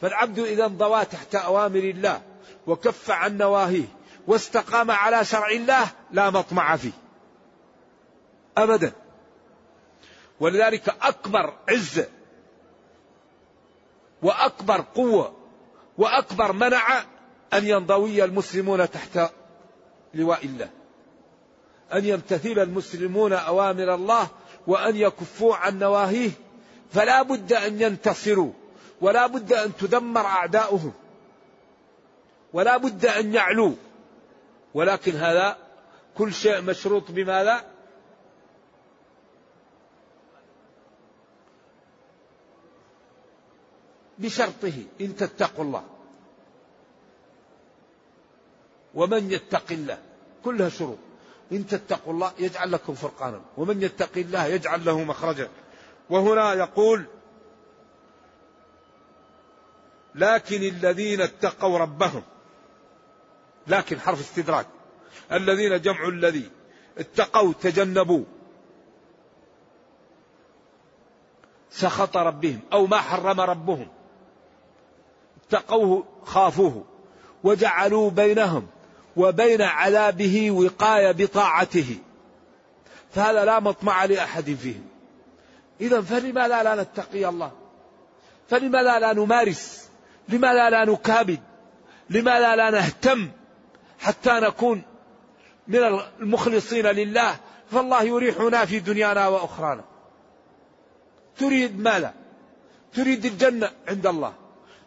فالعبد 0.00 0.38
إذا 0.38 0.66
انضوى 0.66 1.04
تحت 1.04 1.34
أوامر 1.34 1.78
الله 1.78 2.22
وكف 2.66 3.10
عن 3.10 3.36
نواهيه 3.36 3.86
واستقام 4.26 4.90
على 4.90 5.24
شرع 5.24 5.48
الله 5.48 5.86
لا 6.10 6.30
مطمع 6.30 6.76
فيه. 6.76 6.92
أبدا. 8.56 8.92
ولذلك 10.40 10.88
أكبر 11.02 11.54
عزة 11.68 12.06
وأكبر 14.22 14.84
قوة 14.94 15.36
وأكبر 15.98 16.52
منع 16.52 17.04
أن 17.52 17.66
ينضوي 17.66 18.24
المسلمون 18.24 18.90
تحت 18.90 19.30
لواء 20.14 20.44
الله. 20.44 20.70
أن 21.92 22.04
يمتثل 22.04 22.58
المسلمون 22.58 23.32
أوامر 23.32 23.94
الله 23.94 24.28
وأن 24.66 24.96
يكفوا 24.96 25.56
عن 25.56 25.78
نواهيه. 25.78 26.30
فلا 26.92 27.22
بد 27.22 27.52
أن 27.52 27.82
ينتصروا. 27.82 28.52
ولا 29.04 29.26
بد 29.26 29.52
أن 29.52 29.76
تدمر 29.76 30.20
أعداؤهم. 30.20 30.92
ولا 32.52 32.76
بد 32.76 33.06
أن 33.06 33.34
يعلوا 33.34 33.74
ولكن 34.74 35.12
هذا 35.12 35.56
كل 36.18 36.32
شيء 36.32 36.60
مشروط 36.60 37.10
بماذا؟ 37.10 37.64
بشرطه. 44.18 44.82
إن 45.00 45.16
تتقوا 45.16 45.64
الله. 45.64 45.84
ومن 48.94 49.30
يتق 49.30 49.68
الله. 49.70 49.98
كلها 50.44 50.68
شروط. 50.68 50.98
إن 51.52 51.66
تتقوا 51.66 52.12
الله 52.12 52.32
يجعل 52.38 52.72
لكم 52.72 52.94
فرقانا. 52.94 53.40
ومن 53.56 53.82
يتق 53.82 54.16
الله 54.16 54.46
يجعل 54.46 54.84
له 54.84 55.04
مخرجا. 55.04 55.48
وهنا 56.10 56.54
يقول 56.54 57.04
لكن 60.14 60.62
الذين 60.62 61.20
اتقوا 61.20 61.78
ربهم 61.78 62.22
لكن 63.66 64.00
حرف 64.00 64.20
استدراك 64.20 64.66
الذين 65.32 65.80
جمعوا 65.80 66.10
الذي 66.10 66.50
اتقوا 66.98 67.52
تجنبوا 67.60 68.24
سخط 71.70 72.16
ربهم 72.16 72.60
أو 72.72 72.86
ما 72.86 72.96
حرم 72.96 73.40
ربهم 73.40 73.88
اتقوه 75.46 76.04
خافوه 76.24 76.84
وجعلوا 77.44 78.10
بينهم 78.10 78.66
وبين 79.16 79.62
عذابه 79.62 80.50
وقاية 80.50 81.12
بطاعته 81.12 81.98
فهذا 83.14 83.44
لا 83.44 83.60
مطمع 83.60 84.04
لأحد 84.04 84.50
فيه. 84.54 84.80
اذا 85.80 86.00
فلماذا 86.00 86.62
لا 86.62 86.82
نتقي 86.82 87.28
الله؟ 87.28 87.52
فلماذا 88.48 88.98
لا 88.98 89.12
نمارس؟ 89.12 89.88
لماذا 90.28 90.70
لا 90.70 90.84
نكابد 90.84 91.40
لماذا 92.10 92.56
لا 92.56 92.70
نهتم 92.70 93.30
حتى 93.98 94.30
نكون 94.30 94.82
من 95.68 95.78
المخلصين 96.20 96.86
لله 96.86 97.36
فالله 97.70 98.02
يريحنا 98.02 98.64
في 98.64 98.78
دنيانا 98.80 99.28
وأخرانا. 99.28 99.84
تريد 101.38 101.80
ماذا 101.80 102.14
تريد 102.94 103.24
الجنة 103.24 103.70
عند 103.88 104.06
الله 104.06 104.34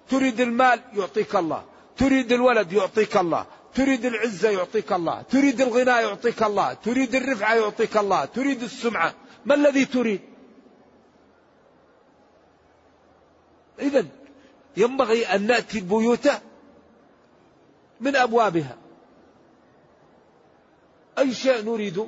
تريد 0.10 0.42
المال 0.42 0.80
يعطيك 0.94 1.36
الله 1.36 1.64
تريد 1.98 2.32
الولد 2.32 2.74
يعطيك 2.74 3.18
الله 3.18 3.46
تريد 3.74 4.06
العزة 4.06 4.50
يعطيك 4.50 4.94
الله 4.94 5.22
تريد 5.22 5.62
الغنى 5.62 5.90
يعطيك 5.90 6.44
الله 6.44 6.74
تريد 6.74 7.16
الرفعة 7.16 7.56
يعطيك 7.56 7.98
الله 7.98 8.26
تريد 8.26 8.64
السمعة. 8.64 9.14
ما 9.46 9.56
الذي 9.56 9.86
تريد؟ 9.86 10.22
إذا 13.80 14.06
ينبغي 14.78 15.26
أن 15.26 15.48
نأتي 15.48 15.80
البيوت 15.80 16.30
من 18.00 18.16
أبوابها. 18.16 18.78
أي 21.18 21.34
شيء 21.34 21.66
نريد 21.66 22.08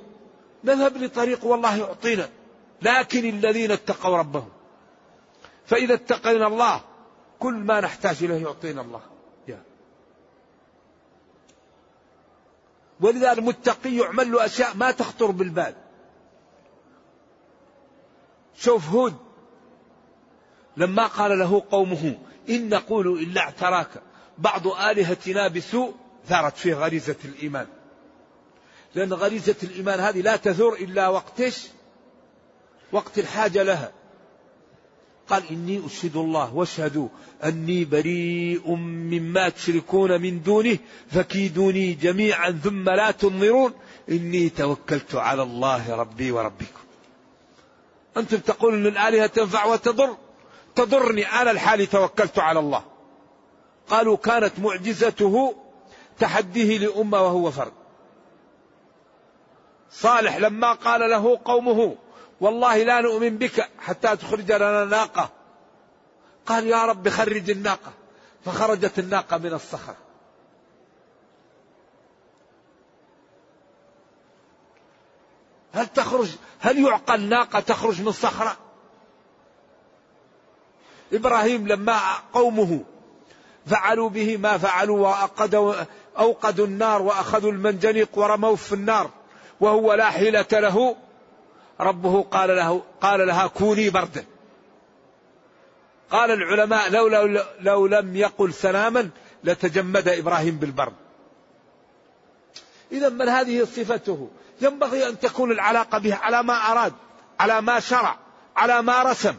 نذهب 0.64 0.98
لطريق 0.98 1.46
والله 1.46 1.78
يعطينا 1.78 2.30
لكن 2.82 3.30
الذين 3.30 3.72
اتقوا 3.72 4.18
ربهم. 4.18 4.50
فإذا 5.66 5.94
اتقينا 5.94 6.48
الله 6.48 6.82
كل 7.40 7.54
ما 7.54 7.82
نحتاج 7.82 8.24
إليه 8.24 8.44
يعطينا 8.44 8.82
الله. 8.82 9.02
يا. 9.48 9.62
ولذا 13.02 13.32
المتقي 13.32 13.96
يعمل 13.96 14.32
له 14.32 14.46
أشياء 14.46 14.76
ما 14.76 14.92
تخطر 14.92 15.32
بالبال. 15.32 15.76
شوف 18.56 18.90
هود 18.90 19.16
لما 20.78 21.08
قال 21.08 21.40
له 21.40 21.64
قومه 21.72 22.18
إن 22.50 22.70
نقول 22.70 23.08
إلا 23.08 23.42
اعتراك. 23.42 23.90
بعض 24.38 24.68
آلهتنا 24.68 25.48
بسوء 25.48 25.94
ثارت 26.28 26.58
فيه 26.58 26.74
غريزة 26.74 27.16
الإيمان. 27.26 27.68
لأن 28.96 29.14
غريزة 29.14 29.56
الإيمان 29.64 30.00
هذه 30.00 30.22
لا 30.22 30.36
تثور 30.36 30.74
إلا 30.74 31.08
وقتش 31.08 31.68
وقت 32.92 33.20
الحاجة 33.20 33.64
لها. 33.64 33.92
قال 35.28 35.44
إني 35.52 35.86
أشهد 35.86 36.16
الله 36.16 36.56
واشهدوا 36.56 37.08
أني 37.44 37.86
بريء 37.86 38.76
مما 38.76 39.50
تشركون 39.50 40.22
من 40.22 40.42
دونه 40.42 40.78
فكيدوني 41.12 41.94
جميعا 41.94 42.52
ثم 42.52 42.90
لا 42.90 43.12
تنظرون. 43.12 43.74
إني 44.10 44.50
توكلت 44.50 45.16
على 45.16 45.44
الله 45.44 45.96
ربي 45.96 46.32
وربكم. 46.32 46.80
أنتم 48.18 48.38
تقولون 48.38 48.80
أن 48.80 48.88
الآلهة 48.88 49.28
تنفع 49.28 49.66
وتضر. 49.66 50.18
تضرني 50.76 51.26
أنا 51.26 51.52
الحالي 51.52 51.86
توكلت 51.86 52.40
على 52.40 52.60
الله. 52.60 52.84
قالوا 53.90 54.18
كانت 54.18 54.60
معجزته 54.60 55.56
تحديه 56.20 56.78
لأمة 56.78 57.22
وهو 57.22 57.52
فرد. 57.52 57.74
صالح 59.92 60.38
لما 60.38 60.74
قال 60.74 61.10
له 61.10 61.40
قومه 61.46 61.96
والله 62.42 62.84
لا 62.84 63.02
نؤمن 63.02 63.38
بك 63.38 63.70
حتى 63.80 64.16
تخرج 64.16 64.52
لنا 64.52 64.86
ناقة. 64.86 65.30
قال 66.46 66.68
يا 66.68 66.86
رب 66.86 67.10
خرج 67.10 67.50
الناقة. 67.50 67.92
فخرجت 68.46 69.00
الناقة 69.00 69.38
من 69.38 69.54
الصخرة. 69.54 69.96
هل 75.74 75.88
تخرج 75.88 76.30
هل 76.60 76.80
يعقل 76.80 77.22
ناقة 77.22 77.60
تخرج 77.60 78.02
من 78.02 78.12
صخرة 78.12 78.58
إبراهيم 81.14 81.68
لما 81.68 82.00
قومه 82.34 82.84
فعلوا 83.66 84.10
به 84.10 84.38
ما 84.38 84.58
فعلوا 84.58 85.00
وأقدوا 85.00 85.74
أوقدوا 86.20 86.66
النار 86.66 87.02
وأخذوا 87.02 87.52
المنجنيق 87.52 88.10
ورموه 88.14 88.56
في 88.56 88.74
النار 88.74 89.10
وهو 89.60 89.94
لا 89.94 90.10
حيلة 90.10 90.48
له. 90.52 90.96
ربه 91.80 92.22
قال 92.22 92.50
له 92.50 92.82
قال 93.02 93.28
لها 93.28 93.48
كوني 93.48 93.90
بردا. 93.90 94.26
قال 96.12 96.32
العلماء 96.32 96.90
لو, 96.90 97.08
لو, 97.08 97.44
لو 97.60 97.88
لم 97.88 98.16
يقل 98.16 98.54
سلاما 98.54 99.10
لتجمد 99.44 100.08
إبراهيم 100.08 100.58
بالبرد. 100.58 100.94
إذا 102.92 103.10
من 103.10 103.30
هذه 103.30 103.64
صفته؟ 103.64 104.30
ينبغي 104.62 105.10
أن 105.10 105.20
تكون 105.20 105.52
العلاقة 105.52 105.98
به 105.98 106.16
على 106.16 106.44
ما 106.44 106.54
أراد 106.54 106.94
على 107.40 107.62
ما 107.62 107.80
شرع 107.80 108.16
على 108.56 108.82
ما 108.82 109.04
رسم. 109.04 109.36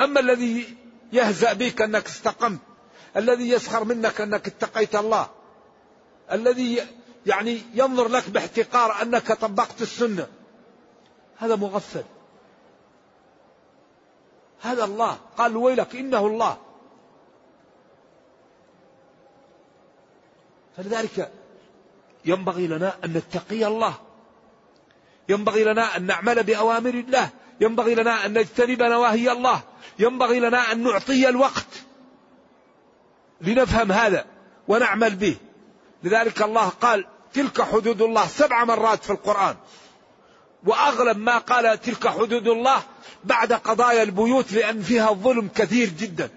أما 0.00 0.20
الذي 0.20 0.76
يهزأ 1.12 1.52
بك 1.52 1.82
أنك 1.82 2.06
استقمت 2.06 2.60
الذي 3.16 3.48
يسخر 3.48 3.84
منك 3.84 4.20
أنك 4.20 4.46
اتقيت 4.46 4.94
الله 4.94 5.30
الذي 6.32 6.86
يعني 7.26 7.62
ينظر 7.74 8.08
لك 8.08 8.30
باحتقار 8.30 9.02
أنك 9.02 9.32
طبقت 9.32 9.82
السنة 9.82 10.26
هذا 11.36 11.56
مغفل. 11.56 12.04
هذا 14.60 14.84
الله. 14.84 15.18
قال 15.38 15.56
ويلك 15.56 15.96
إنه 15.96 16.26
الله. 16.26 16.58
فلذلك 20.76 21.32
ينبغي 22.24 22.66
لنا 22.66 22.96
أن 23.04 23.12
نتقي 23.12 23.66
الله. 23.66 23.94
ينبغي 25.28 25.64
لنا 25.64 25.96
أن 25.96 26.06
نعمل 26.06 26.42
بأوامر 26.42 26.94
الله. 26.94 27.30
ينبغي 27.60 27.94
لنا 27.94 28.26
أن 28.26 28.38
نجتنب 28.38 28.82
نواهي 28.82 29.32
الله. 29.32 29.62
ينبغي 29.98 30.40
لنا 30.40 30.72
أن 30.72 30.82
نعطي 30.82 31.28
الوقت 31.28 31.66
لنفهم 33.40 33.92
هذا 33.92 34.26
ونعمل 34.68 35.14
به. 35.16 35.36
لذلك 36.02 36.42
الله 36.42 36.68
قال 36.68 37.06
تلك 37.32 37.62
حدود 37.62 38.02
الله 38.02 38.26
سبع 38.26 38.64
مرات 38.64 39.04
في 39.04 39.10
القرآن. 39.10 39.56
وأغلب 40.66 41.18
ما 41.18 41.38
قال 41.38 41.80
تلك 41.80 42.08
حدود 42.08 42.48
الله 42.48 42.82
بعد 43.24 43.52
قضايا 43.52 44.02
البيوت 44.02 44.52
لأن 44.52 44.82
فيها 44.82 45.12
ظلم 45.12 45.48
كثير 45.54 45.88
جدا. 45.88 46.30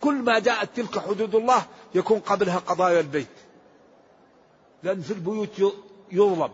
كل 0.00 0.14
ما 0.14 0.38
جاءت 0.38 0.76
تلك 0.76 0.98
حدود 0.98 1.34
الله 1.34 1.66
يكون 1.94 2.18
قبلها 2.20 2.58
قضايا 2.58 3.00
البيت. 3.00 3.28
لأن 4.82 5.00
في 5.00 5.10
البيوت 5.10 5.74
يظلم. 6.12 6.52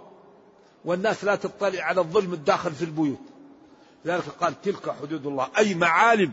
والناس 0.84 1.24
لا 1.24 1.36
تطلع 1.36 1.82
على 1.82 2.00
الظلم 2.00 2.32
الداخل 2.32 2.72
في 2.72 2.84
البيوت. 2.84 3.20
لذلك 4.04 4.28
قال 4.40 4.62
تلك 4.62 4.90
حدود 4.90 5.26
الله 5.26 5.48
أي 5.58 5.74
معالم 5.74 6.32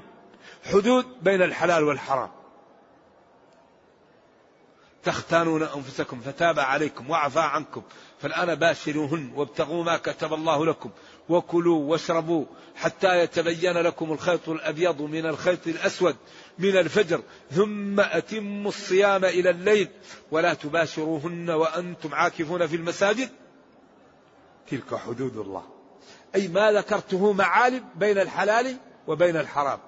حدود 0.63 1.05
بين 1.21 1.41
الحلال 1.41 1.83
والحرام. 1.83 2.29
تختانون 5.03 5.63
أنفسكم 5.63 6.21
فتاب 6.21 6.59
عليكم 6.59 7.09
وعفى 7.09 7.39
عنكم. 7.39 7.81
فالآن 8.19 8.55
باشروهن 8.55 9.31
وابتغوا 9.35 9.83
ما 9.83 9.97
كتب 9.97 10.33
الله 10.33 10.65
لكم 10.65 10.89
وكلوا 11.29 11.79
واشربوا 11.79 12.45
حتى 12.75 13.19
يتبين 13.19 13.77
لكم 13.77 14.11
الخيط 14.11 14.49
الأبيض 14.49 15.01
من 15.01 15.25
الخيط 15.25 15.67
الأسود 15.67 16.15
من 16.59 16.77
الفجر 16.77 17.21
ثم 17.51 17.99
أتموا 17.99 18.69
الصيام 18.69 19.25
إلى 19.25 19.49
الليل. 19.49 19.87
ولا 20.31 20.53
تباشروهن 20.53 21.49
وأنتم 21.49 22.15
عاكفون 22.15 22.67
في 22.67 22.75
المساجد. 22.75 23.29
تلك 24.71 24.95
حدود 24.95 25.37
الله. 25.37 25.63
أي 26.35 26.47
ما 26.47 26.71
ذكرته 26.71 27.33
معالم 27.33 27.85
بين 27.95 28.17
الحلال 28.17 28.77
وبين 29.07 29.37
الحرام. 29.37 29.79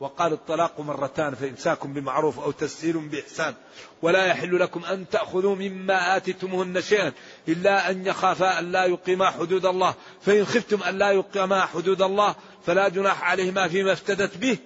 وقال 0.00 0.32
الطلاق 0.32 0.80
مرتان 0.80 1.34
فإمساك 1.34 1.86
بمعروف 1.86 2.40
أو 2.40 2.50
تسهيل 2.50 2.98
بإحسان. 2.98 3.54
ولا 4.02 4.26
يحل 4.26 4.60
لكم 4.60 4.84
أن 4.84 5.08
تأخذوا 5.08 5.56
مما 5.56 6.16
آتيتموهن 6.16 6.80
شيئا 6.80 7.12
إلا 7.48 7.90
أن 7.90 8.06
يخافا 8.06 8.58
أن 8.58 8.72
لا 8.72 8.84
يقيما 8.84 9.30
حدود 9.30 9.66
الله. 9.66 9.94
فإن 10.20 10.44
خفتم 10.44 10.82
أن 10.82 10.98
لا 10.98 11.10
يقيما 11.10 11.60
حدود 11.60 12.02
الله 12.02 12.34
فلا 12.66 12.88
جناح 12.88 13.30
عليهما 13.30 13.68
فيما 13.68 13.92
افتدت 13.92 14.36
به 14.36 14.58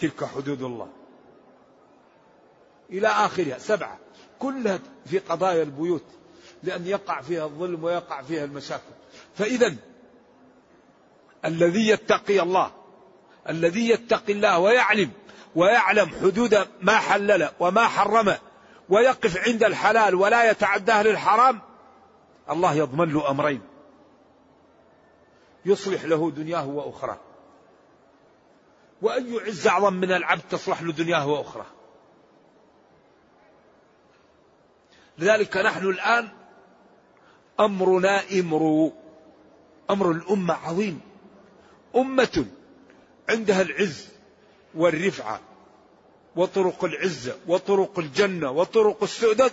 تلك 0.00 0.24
حدود 0.24 0.62
الله. 0.62 0.88
إلى 2.90 3.08
آخرها. 3.08 3.58
سبعة. 3.58 3.98
كلها 4.38 4.78
في 5.06 5.18
قضايا 5.18 5.62
البيوت. 5.62 6.17
لأن 6.62 6.86
يقع 6.86 7.20
فيها 7.20 7.44
الظلم 7.44 7.84
ويقع 7.84 8.22
فيها 8.22 8.44
المشاكل. 8.44 8.92
فإذا 9.34 9.76
الذي 11.44 11.88
يتقي 11.88 12.40
الله 12.40 12.70
الذي 13.48 13.88
يتقي 13.88 14.32
الله 14.32 14.58
ويعلم 14.58 15.10
ويعلم 15.54 16.08
حدود 16.08 16.68
ما 16.82 16.96
حلل 16.96 17.48
وما 17.60 17.88
حرم 17.88 18.34
ويقف 18.88 19.48
عند 19.48 19.64
الحلال 19.64 20.14
ولا 20.14 20.50
يتعداه 20.50 21.02
للحرام 21.02 21.60
الله 22.50 22.74
يضمن 22.74 23.12
له 23.12 23.30
أمرين. 23.30 23.60
يصلح 25.64 26.04
له 26.04 26.30
دنياه 26.30 26.66
واخراه 26.66 27.18
واي 29.02 29.40
عز 29.46 29.66
أعظم 29.66 29.92
من 29.92 30.12
العبد 30.12 30.42
تصلح 30.50 30.82
له 30.82 30.92
دنياه 30.92 31.26
واخراه 31.26 31.66
لذلك 35.18 35.56
نحن 35.56 35.86
الآن 35.86 36.28
أمرنا 37.60 38.22
إمر. 38.32 38.92
أمر 39.90 40.10
الأمة 40.10 40.54
عظيم. 40.54 41.00
أمة 41.96 42.46
عندها 43.28 43.62
العز 43.62 44.08
والرفعة 44.74 45.40
وطرق 46.36 46.84
العزة 46.84 47.36
وطرق 47.46 47.98
الجنة 47.98 48.50
وطرق 48.50 49.02
السؤدد. 49.02 49.52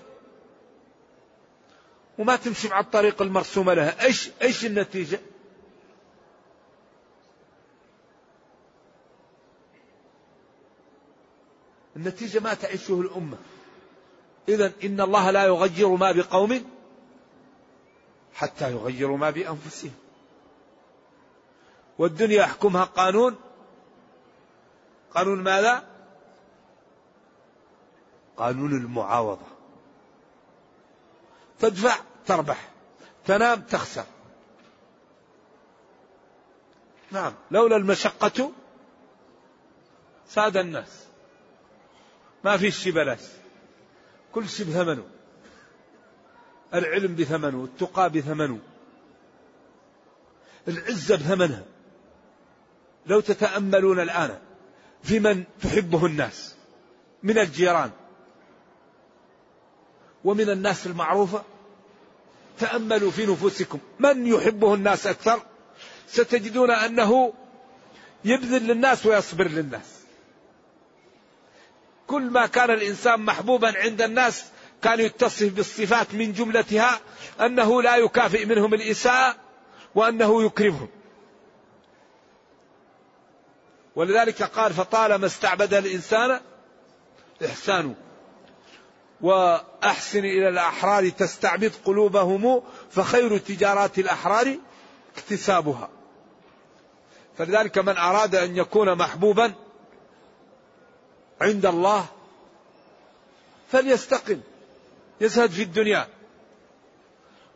وما 2.18 2.36
تمشي 2.36 2.68
مع 2.68 2.80
الطريق 2.80 3.22
المرسومة 3.22 3.74
لها. 3.74 4.06
إيش 4.06 4.30
إيش 4.42 4.66
النتيجة؟ 4.66 5.20
النتيجة 11.96 12.40
ما 12.40 12.54
تعيشه 12.54 13.02
الأمة. 13.02 13.38
إذا 14.50 14.72
إن 14.84 15.02
الله 15.02 15.32
لا 15.32 15.46
يغير 15.46 15.90
ما 15.90 16.12
بقوم 16.12 16.75
حتى 18.36 18.72
يغيروا 18.72 19.18
ما 19.18 19.30
بأنفسهم. 19.30 19.94
والدنيا 21.98 22.42
يحكمها 22.42 22.84
قانون. 22.84 23.36
قانون 25.14 25.44
ماذا؟ 25.44 25.88
قانون 28.38 28.72
المعاوضة. 28.72 29.48
تدفع 31.60 31.96
تربح. 32.26 32.70
تنام 33.26 33.62
تخسر. 33.62 34.06
نعم 37.12 37.34
لولا 37.52 37.76
المشقة 37.76 38.52
ساد 40.28 40.58
الناس. 40.58 41.06
ما 42.44 42.58
في 42.58 42.72
شيء 42.72 42.94
بلاش 42.94 43.22
كل 44.34 44.50
شيء 44.50 44.66
بثمنه. 44.66 45.15
العلم 46.76 47.16
بثمنه 47.16 47.64
التقى 47.64 48.10
بثمنه. 48.10 48.60
العزة 50.68 51.16
بثمنها. 51.16 51.64
لو 53.06 53.20
تتأملون 53.20 54.00
الآن 54.00 54.40
في 55.04 55.20
من 55.20 55.44
تحبه 55.62 56.06
الناس 56.06 56.56
من 57.24 57.38
الجيران 57.38 57.92
ومن 60.24 60.50
الناس 60.50 60.88
المعروفة 60.88 61.44
تأملوا 62.60 63.12
في 63.12 63.26
نفوسكم. 63.26 63.80
من 64.00 64.28
يحبه 64.28 64.74
الناس 64.74 65.08
أكثر؟ 65.08 65.42
ستجدون 66.08 66.72
أنه 66.72 67.34
يبذل 68.26 68.68
للناس 68.68 69.06
ويصبر 69.06 69.48
للناس. 69.48 69.96
كل 72.08 72.22
ما 72.22 72.46
كان 72.46 72.72
الإنسان 72.72 73.20
محبوبا 73.20 73.78
عند 73.78 74.02
الناس 74.02 74.46
كان 74.86 75.00
يتصف 75.00 75.54
بالصفات 75.54 76.14
من 76.14 76.34
جملتها 76.34 77.00
أنه 77.42 77.82
لا 77.82 77.96
يكافئ 77.96 78.46
منهم 78.46 78.74
الإساءة 78.74 79.36
وأنه 79.96 80.44
يكرمهم. 80.44 80.90
ولذلك 83.96 84.44
قال 84.44 84.74
فطالما 84.74 85.26
استعبد 85.26 85.74
الإنسان 85.74 86.42
إحسانه. 87.46 87.96
وأحسن 89.22 90.20
إلى 90.20 90.50
الأحرار 90.50 91.10
تستعبد 91.10 91.72
قلوبهم 91.86 92.62
فخير 92.92 93.38
تجارات 93.38 94.00
الأحرار 94.00 94.58
اكتسابها. 95.18 95.90
فلذلك 97.38 97.78
من 97.78 97.98
أراد 97.98 98.36
أن 98.36 98.58
يكون 98.58 98.96
محبوبا 98.98 99.54
عند 101.42 101.66
الله 101.66 102.06
فليستقم. 103.72 104.42
يزهد 105.22 105.50
في 105.50 105.64
الدنيا. 105.64 106.08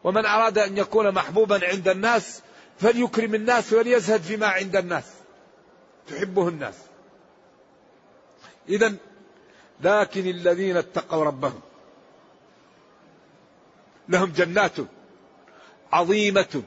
ومن 0.03 0.25
أراد 0.25 0.57
أن 0.57 0.77
يكون 0.77 1.11
محبوبا 1.11 1.67
عند 1.67 1.87
الناس 1.87 2.41
فليكرم 2.79 3.35
الناس 3.35 3.73
وليزهد 3.73 4.21
فيما 4.21 4.47
عند 4.47 4.75
الناس. 4.75 5.05
تحبه 6.07 6.47
الناس. 6.47 6.75
إذا 8.69 8.95
لكن 9.81 10.27
الذين 10.27 10.77
اتقوا 10.77 11.23
ربهم 11.23 11.59
لهم 14.09 14.31
جنات 14.31 14.75
عظيمة 15.91 16.63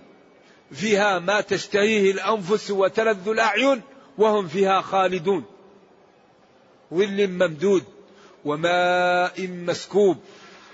فيها 0.72 1.18
ما 1.18 1.40
تشتهيه 1.40 2.10
الأنفس 2.10 2.70
وتلذ 2.70 3.28
الأعين 3.28 3.82
وهم 4.18 4.48
فيها 4.48 4.80
خالدون. 4.80 5.44
ظل 6.94 7.28
ممدود 7.28 7.84
وماء 8.44 9.46
مسكوب 9.48 10.16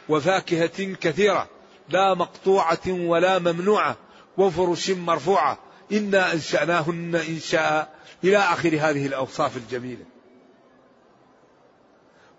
وفاكهة 0.09 0.95
كثيرة 0.95 1.49
لا 1.89 2.15
مقطوعة 2.15 2.89
ولا 2.89 3.39
ممنوعة 3.39 3.97
وفرش 4.37 4.91
مرفوعة. 4.91 5.59
إنا 5.93 6.33
أنشأناهن 6.33 7.15
إنشاء 7.15 7.95
إلى 8.25 8.37
آخر 8.37 8.69
هذه 8.69 9.07
الأوصاف 9.07 9.57
الجميلة. 9.57 10.05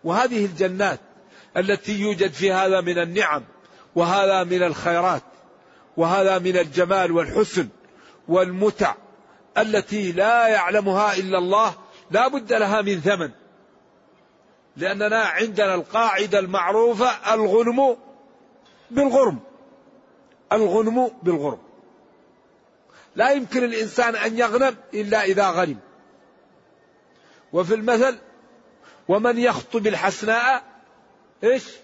وهذه 0.03 0.45
الجنات 0.45 0.99
التي 1.58 1.99
يوجد 1.99 2.32
في 2.32 2.51
هذا 2.51 2.82
من 2.82 2.99
النعم 2.99 3.43
وهذا 3.95 4.43
من 4.43 4.63
الخيرات 4.63 5.23
وهذا 5.97 6.39
من 6.39 6.58
الجمال 6.58 7.12
والحسن 7.12 7.67
والمتع 8.27 8.95
التي 9.58 10.12
لا 10.12 10.47
يعلمها 10.47 11.13
إلا 11.13 11.38
الله 11.38 11.73
لا 12.12 12.27
بد 12.27 12.53
لها 12.53 12.82
من 12.82 13.01
ثمن. 13.01 13.32
لأننا 14.79 15.19
عندنا 15.19 15.75
القاعدة 15.75 16.39
المعروفة 16.39 17.33
الغنم 17.33 17.97
بالغرم. 18.91 19.39
الغنم 20.51 21.11
بالغرم. 21.23 21.59
لا 23.15 23.31
يمكن 23.31 23.63
الإنسان 23.63 24.15
أن 24.15 24.37
يغنم 24.37 24.75
إلا 24.93 25.23
إذا 25.23 25.49
غنم. 25.49 25.79
وفي 27.53 27.73
المثل 27.73 28.17
ومن 29.07 29.37
يخطب 29.37 29.87
الحسناء 29.87 30.63
إيش؟ 31.43 31.75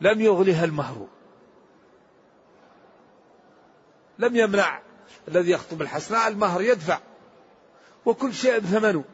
لم 0.00 0.20
يغلها 0.20 0.64
المهر. 0.64 1.06
لم 4.18 4.36
يمنع 4.36 4.80
الذي 5.28 5.50
يخطب 5.50 5.82
الحسناء 5.82 6.28
المهر 6.28 6.62
يدفع. 6.62 6.98
وكل 8.06 8.34
شيء 8.34 8.58
بثمنه. 8.58 9.04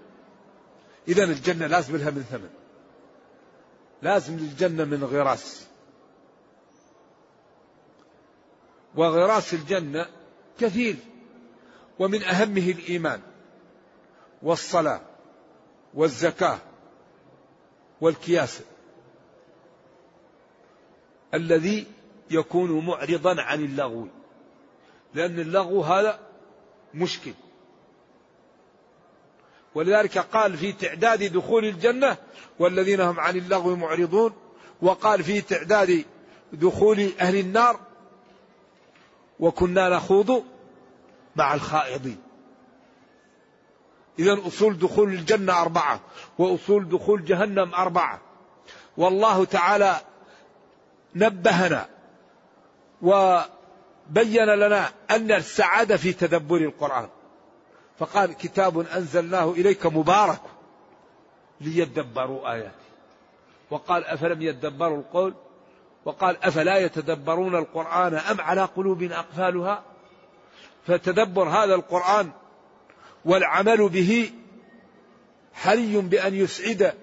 إذا 1.09 1.25
الجنة 1.25 1.67
لازم 1.67 1.97
لها 1.97 2.11
من 2.11 2.23
ثمن. 2.23 2.51
لازم 4.03 4.37
للجنة 4.37 4.85
من 4.85 5.05
غراس. 5.05 5.67
وغراس 8.95 9.55
الجنة 9.55 10.07
كثير. 10.61 10.97
ومن 11.99 12.23
أهمه 12.23 12.71
الإيمان 12.71 13.21
والصلاة 14.43 15.01
والزكاة 15.95 16.59
والكياسة 18.01 18.65
الذي 21.35 21.87
يكون 22.31 22.87
معرضا 22.87 23.43
عن 23.43 23.65
اللغو. 23.65 24.09
لأن 25.15 25.41
اللغو 25.41 25.83
هذا 25.83 26.21
مشكل. 26.95 27.33
ولذلك 29.75 30.19
قال 30.19 30.57
في 30.57 30.73
تعداد 30.73 31.33
دخول 31.33 31.65
الجنة 31.65 32.17
والذين 32.59 33.01
هم 33.01 33.21
عن 33.21 33.37
اللغو 33.37 33.77
معرضون 33.77 34.33
وقال 34.83 35.25
في 35.25 35.41
تعداد 35.41 36.05
دخول 36.53 37.11
أهل 37.21 37.37
النار 37.37 37.81
وكنا 39.41 39.89
نخوض 39.89 40.45
مع 41.37 41.55
الخائضين. 41.55 42.19
إذا 44.19 44.39
أصول 44.47 44.79
دخول 44.79 45.13
الجنة 45.13 45.61
أربعة 45.63 46.01
وأصول 46.39 46.89
دخول 46.89 47.25
جهنم 47.25 47.75
أربعة. 47.75 48.21
والله 48.97 49.45
تعالى 49.45 50.01
نبهنا 51.15 51.89
وبين 53.03 54.45
لنا 54.45 54.91
أن 55.11 55.33
السعادة 55.33 55.97
في 55.97 56.13
تدبر 56.13 56.57
القرآن. 56.57 57.09
فقال 58.03 58.33
كتاب 58.33 58.79
أنزلناه 58.79 59.51
إليك 59.51 59.87
مبارك 59.87 60.41
ليدبروا 61.61 62.53
آياته 62.53 62.73
وقال 63.71 64.05
أفلم 64.05 64.43
يدبروا 64.43 64.99
القول؟ 64.99 65.35
وقال 66.05 66.37
أفلا 66.43 66.79
يتدبرون 66.79 67.57
القرآن 67.57 68.15
أم 68.15 68.41
على 68.41 68.65
قلوب 68.65 69.03
أقفالها؟ 69.03 69.83
فتدبر 70.87 71.49
هذا 71.49 71.75
القرآن 71.75 72.31
والعمل 73.25 73.89
به 73.89 74.31
حري 75.53 76.01
بأن 76.01 76.35
يسعد 76.35 76.95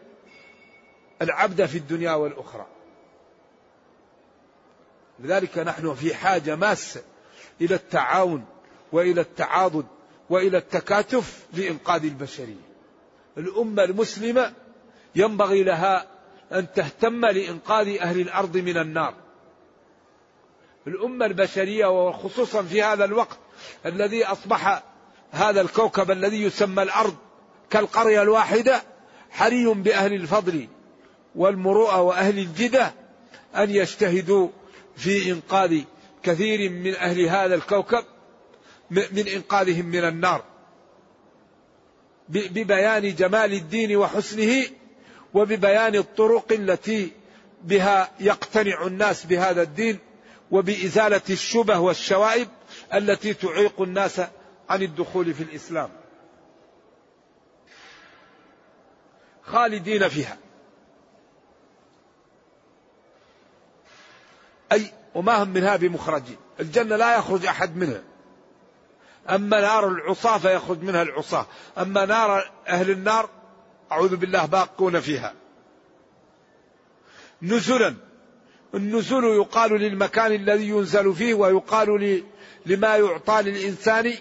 العبد 1.21 1.65
في 1.65 1.77
الدنيا 1.77 2.13
والأخرى. 2.13 2.65
لذلك 5.19 5.57
نحن 5.57 5.93
في 5.93 6.15
حاجة 6.15 6.55
ماسة 6.55 7.01
إلى 7.61 7.75
التعاون 7.75 8.45
وإلى 8.91 9.21
التعاضد 9.21 9.85
وإلى 10.29 10.57
التكاتف 10.57 11.45
لإنقاذ 11.53 12.03
البشرية. 12.03 12.69
الأمة 13.37 13.83
المسلمة 13.83 14.53
ينبغي 15.15 15.63
لها 15.63 16.07
أن 16.51 16.73
تهتم 16.75 17.25
لإنقاذ 17.25 17.97
أهل 17.97 18.19
الأرض 18.19 18.57
من 18.57 18.77
النار. 18.77 19.13
الأمة 20.87 21.25
البشرية 21.25 21.85
وخصوصا 21.85 22.63
في 22.63 22.83
هذا 22.83 23.05
الوقت 23.05 23.37
الذي 23.85 24.25
أصبح 24.25 24.83
هذا 25.31 25.61
الكوكب 25.61 26.11
الذي 26.11 26.43
يسمى 26.43 26.83
الأرض 26.83 27.15
كالقرية 27.69 28.21
الواحدة 28.21 28.83
حري 29.29 29.65
بأهل 29.65 30.13
الفضل 30.13 30.67
والمروءة 31.35 32.01
وأهل 32.01 32.39
الجدة 32.39 32.93
أن 33.55 33.69
يجتهدوا 33.69 34.49
في 34.95 35.31
إنقاذ 35.31 35.81
كثير 36.23 36.69
من 36.69 36.95
أهل 36.95 37.21
هذا 37.21 37.55
الكوكب. 37.55 38.03
من 38.91 39.27
إنقاذهم 39.27 39.85
من 39.85 40.03
النار. 40.03 40.43
ببيان 42.29 43.15
جمال 43.15 43.53
الدين 43.53 43.97
وحسنه 43.97 44.65
وببيان 45.33 45.95
الطرق 45.95 46.51
التي 46.51 47.11
بها 47.63 48.11
يقتنع 48.19 48.87
الناس 48.87 49.25
بهذا 49.25 49.61
الدين 49.61 49.99
وبإزالة 50.51 51.21
الشبه 51.29 51.79
والشوائب 51.79 52.47
التي 52.93 53.33
تعيق 53.33 53.81
الناس 53.81 54.21
عن 54.69 54.81
الدخول 54.81 55.33
في 55.33 55.43
الإسلام. 55.43 55.89
خالدين 59.43 60.09
فيها. 60.09 60.37
أي 64.71 64.91
وما 65.15 65.43
هم 65.43 65.49
منها 65.49 65.75
بمخرجين. 65.75 66.37
الجنة 66.59 66.95
لا 66.95 67.17
يخرج 67.17 67.45
أحد 67.45 67.77
منها. 67.77 68.08
أما 69.29 69.61
نار 69.61 69.87
العصاة 69.87 70.37
فيخرج 70.37 70.83
منها 70.83 71.01
العصاة. 71.01 71.45
أما 71.77 72.05
نار 72.05 72.51
أهل 72.67 72.91
النار 72.91 73.29
أعوذ 73.91 74.15
بالله 74.15 74.45
باقون 74.45 74.99
فيها. 74.99 75.33
نزلا. 77.41 77.95
النزول 78.75 79.23
يقال 79.23 79.71
للمكان 79.71 80.31
الذي 80.31 80.69
ينزل 80.69 81.13
فيه 81.13 81.33
ويقال 81.33 82.23
لما 82.65 82.97
يعطى 82.97 83.41
للإنسان 83.41 84.13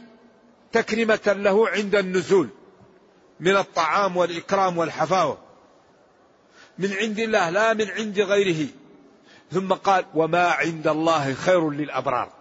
تكرمة 0.72 1.20
له 1.26 1.68
عند 1.68 1.94
النزول. 1.94 2.48
من 3.40 3.56
الطعام 3.56 4.16
والإكرام 4.16 4.78
والحفاوة. 4.78 5.38
من 6.78 6.92
عند 6.92 7.18
الله 7.18 7.50
لا 7.50 7.74
من 7.74 7.90
عند 7.90 8.20
غيره. 8.20 8.68
ثم 9.52 9.72
قال 9.72 10.04
وما 10.14 10.48
عند 10.48 10.88
الله 10.88 11.34
خير 11.34 11.70
للأبرار. 11.70 12.32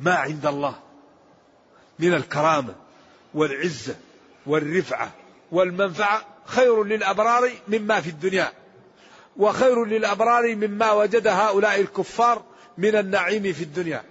ما 0.00 0.14
عند 0.14 0.46
الله. 0.46 0.85
من 1.98 2.14
الكرامة 2.14 2.74
والعزة 3.34 3.96
والرفعة 4.46 5.10
والمنفعة 5.52 6.24
خير 6.44 6.84
للأبرار 6.84 7.50
مما 7.68 8.00
في 8.00 8.10
الدنيا 8.10 8.52
وخير 9.36 9.84
للأبرار 9.84 10.56
مما 10.56 10.92
وجد 10.92 11.26
هؤلاء 11.26 11.80
الكفار 11.80 12.42
من 12.78 12.96
النعيم 12.96 13.52
في 13.52 13.62
الدنيا. 13.62 14.02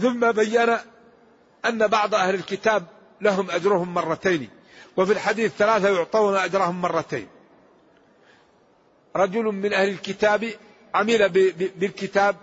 ثم 0.00 0.32
بين 0.32 0.76
أن 1.64 1.86
بعض 1.86 2.14
أهل 2.14 2.34
الكتاب 2.34 2.86
لهم 3.20 3.50
أجرهم 3.50 3.94
مرتين 3.94 4.48
وفي 4.96 5.12
الحديث 5.12 5.52
ثلاثة 5.58 5.88
يعطون 5.88 6.36
أجرهم 6.36 6.80
مرتين. 6.80 7.28
رجل 9.16 9.42
من 9.44 9.72
أهل 9.72 9.88
الكتاب 9.88 10.52
عمل 10.94 11.28
بالكتاب 11.76 12.36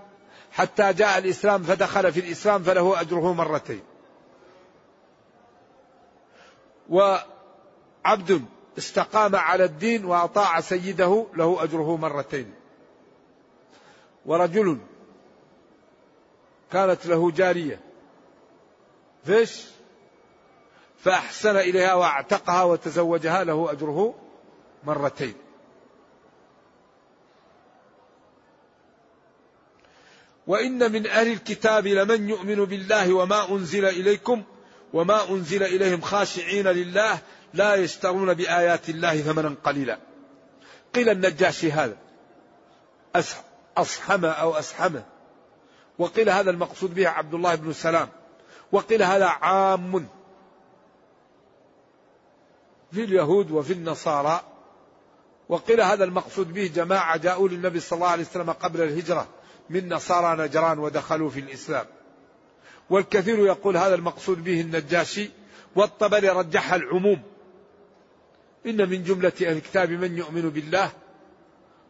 حتى 0.55 0.93
جاء 0.93 1.17
الإسلام 1.17 1.63
فدخل 1.63 2.11
في 2.11 2.19
الإسلام 2.19 2.63
فله 2.63 3.01
أجره 3.01 3.33
مرتين. 3.33 3.83
وعبد 6.89 8.45
استقام 8.77 9.35
على 9.35 9.63
الدين 9.63 10.05
وأطاع 10.05 10.61
سيده 10.61 11.27
له 11.33 11.63
أجره 11.63 11.97
مرتين. 11.97 12.53
ورجل 14.25 14.79
كانت 16.71 17.05
له 17.05 17.31
جارية. 17.31 17.79
فيش؟ 19.25 19.65
فأحسن 20.97 21.55
إليها 21.55 21.93
وأعتقها 21.93 22.63
وتزوجها 22.63 23.43
له 23.43 23.71
أجره 23.71 24.15
مرتين. 24.83 25.44
وإن 30.47 30.91
من 30.91 31.07
أهل 31.07 31.31
الكتاب 31.31 31.87
لمن 31.87 32.29
يؤمن 32.29 32.65
بالله 32.65 33.13
وما 33.13 33.49
أنزل 33.49 33.85
إليكم 33.85 34.43
وما 34.93 35.29
أنزل 35.29 35.63
إليهم 35.63 36.01
خاشعين 36.01 36.67
لله 36.67 37.19
لا 37.53 37.75
يشترون 37.75 38.33
بآيات 38.33 38.89
الله 38.89 39.21
ثمنا 39.21 39.55
قليلا. 39.63 39.99
قيل 40.95 41.09
النجاشي 41.09 41.71
هذا. 41.71 41.97
أصحمه 43.77 44.29
أو 44.29 44.55
أسحمه 44.55 45.03
وقيل 45.97 46.29
هذا 46.29 46.51
المقصود 46.51 46.93
به 46.93 47.07
عبد 47.07 47.33
الله 47.33 47.55
بن 47.55 47.73
سلام. 47.73 48.09
وقيل 48.71 49.03
هذا 49.03 49.25
عام. 49.25 50.07
في 52.91 53.03
اليهود 53.03 53.51
وفي 53.51 53.73
النصارى. 53.73 54.41
وقيل 55.49 55.81
هذا 55.81 56.03
المقصود 56.03 56.53
به 56.53 56.71
جماعة 56.75 57.17
جاءوا 57.17 57.49
للنبي 57.49 57.79
صلى 57.79 57.97
الله 57.97 58.07
عليه 58.07 58.23
وسلم 58.23 58.51
قبل 58.51 58.81
الهجرة. 58.81 59.27
من 59.69 59.93
نصارى 59.93 60.43
نجران 60.43 60.79
ودخلوا 60.79 61.29
في 61.29 61.39
الإسلام. 61.39 61.85
والكثير 62.89 63.39
يقول 63.39 63.77
هذا 63.77 63.95
المقصود 63.95 64.43
به 64.43 64.61
النجاشي 64.61 65.29
والطبري 65.75 66.29
رجح 66.29 66.73
العموم. 66.73 67.21
إن 68.65 68.89
من 68.89 69.03
جملة 69.03 69.33
أهل 69.41 69.57
الكتاب 69.57 69.91
من 69.91 70.17
يؤمن 70.17 70.49
بالله 70.49 70.91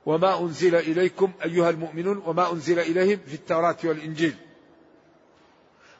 وما 0.05 0.39
أنزل 0.39 0.75
إليكم 0.75 1.31
أيها 1.45 1.69
المؤمنون 1.69 2.17
وما 2.25 2.51
أنزل 2.51 2.79
إليهم 2.79 3.19
في 3.27 3.33
التوراة 3.33 3.77
والإنجيل. 3.83 4.35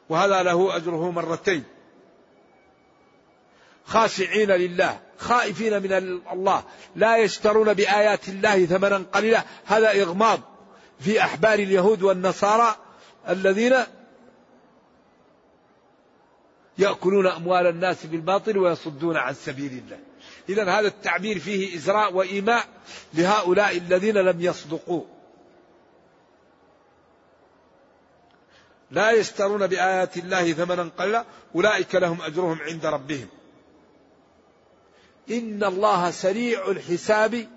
وهذا 0.08 0.42
له 0.42 0.76
أجره 0.76 1.10
مرتين. 1.10 1.64
خاشعين 3.84 4.50
لله 4.50 5.00
خائفين 5.18 5.82
من 5.82 5.92
الله 6.32 6.64
لا 6.96 7.16
يشترون 7.16 7.74
بآيات 7.74 8.28
الله 8.28 8.66
ثمنا 8.66 9.04
قليلا 9.12 9.42
هذا 9.64 10.02
إغماض. 10.02 10.55
في 11.00 11.20
أحبار 11.20 11.58
اليهود 11.58 12.02
والنصارى 12.02 12.76
الذين 13.28 13.74
يأكلون 16.78 17.26
أموال 17.26 17.66
الناس 17.66 18.06
بالباطل 18.06 18.58
ويصدون 18.58 19.16
عن 19.16 19.34
سبيل 19.34 19.72
الله. 19.72 19.98
إذا 20.48 20.70
هذا 20.70 20.88
التعبير 20.88 21.38
فيه 21.38 21.76
إزراء 21.76 22.12
وإيماء 22.12 22.64
لهؤلاء 23.14 23.76
الذين 23.76 24.14
لم 24.14 24.40
يصدقوا. 24.40 25.04
لا 28.90 29.10
يشترون 29.10 29.66
بآيات 29.66 30.16
الله 30.16 30.52
ثمنا 30.52 30.90
قليلا 30.98 31.24
أولئك 31.54 31.94
لهم 31.94 32.22
أجرهم 32.22 32.58
عند 32.60 32.86
ربهم. 32.86 33.28
إن 35.30 35.64
الله 35.64 36.10
سريع 36.10 36.70
الحساب 36.70 37.48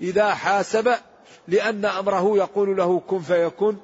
إذا 0.00 0.34
حاسب 0.34 0.94
لأن 1.48 1.84
أمره 1.84 2.36
يقول 2.36 2.76
له 2.76 3.00
كن 3.00 3.20
فيكون 3.20 3.80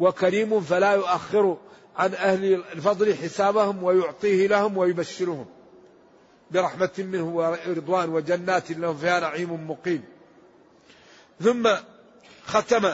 وكريم 0.00 0.60
فلا 0.60 0.92
يؤخر 0.92 1.56
عن 1.96 2.14
أهل 2.14 2.64
الفضل 2.72 3.14
حسابهم 3.14 3.82
ويعطيه 3.82 4.46
لهم 4.46 4.76
ويبشرهم 4.76 5.46
برحمة 6.50 6.90
منه 6.98 7.24
ورضوان 7.36 8.08
وجنات 8.08 8.70
لهم 8.70 8.96
فيها 8.96 9.20
نعيم 9.20 9.70
مقيم. 9.70 10.04
ثم 11.40 11.68
ختم 12.46 12.92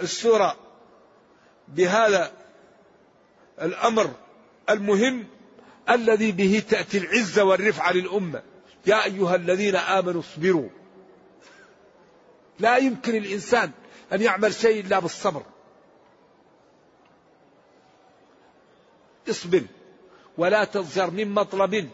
السورة 0.00 0.56
بهذا 1.68 2.32
الأمر 3.62 4.10
المهم 4.70 5.26
الذي 5.90 6.32
به 6.32 6.62
تأتي 6.68 6.98
العزة 6.98 7.44
والرفعة 7.44 7.92
للأمة. 7.92 8.42
يا 8.86 9.04
أيها 9.04 9.34
الذين 9.36 9.76
آمنوا 9.76 10.20
اصبروا. 10.20 10.68
لا 12.60 12.76
يمكن 12.76 13.14
الإنسان 13.16 13.70
أن 14.12 14.22
يعمل 14.22 14.54
شيء 14.54 14.80
إلا 14.86 14.98
بالصبر. 14.98 15.42
اصبر 19.30 19.62
ولا 20.38 20.64
تضجر 20.64 21.10
من 21.10 21.28
مطلب 21.28 21.90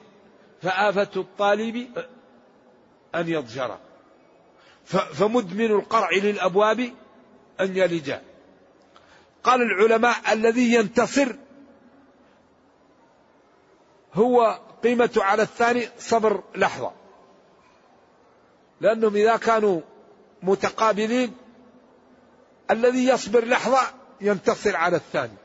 فآفة 0.62 1.10
الطالب 1.16 1.88
أن 3.14 3.28
يضجر 3.28 3.78
فمدمن 4.84 5.70
القرع 5.70 6.10
للأبواب 6.10 6.92
أن 7.60 7.76
يلج. 7.76 8.14
قال 9.44 9.62
العلماء 9.62 10.32
الذي 10.32 10.74
ينتصر 10.74 11.36
هو 14.14 14.60
قيمة 14.82 15.10
على 15.16 15.42
الثاني 15.42 15.88
صبر 15.98 16.42
لحظة. 16.54 16.92
لأنهم 18.80 19.16
إذا 19.16 19.36
كانوا 19.36 19.80
متقابلين. 20.46 21.36
الذي 22.70 23.06
يصبر 23.06 23.44
لحظة 23.44 23.80
ينتصر 24.20 24.76
على 24.76 24.96
الثاني. 24.96 25.36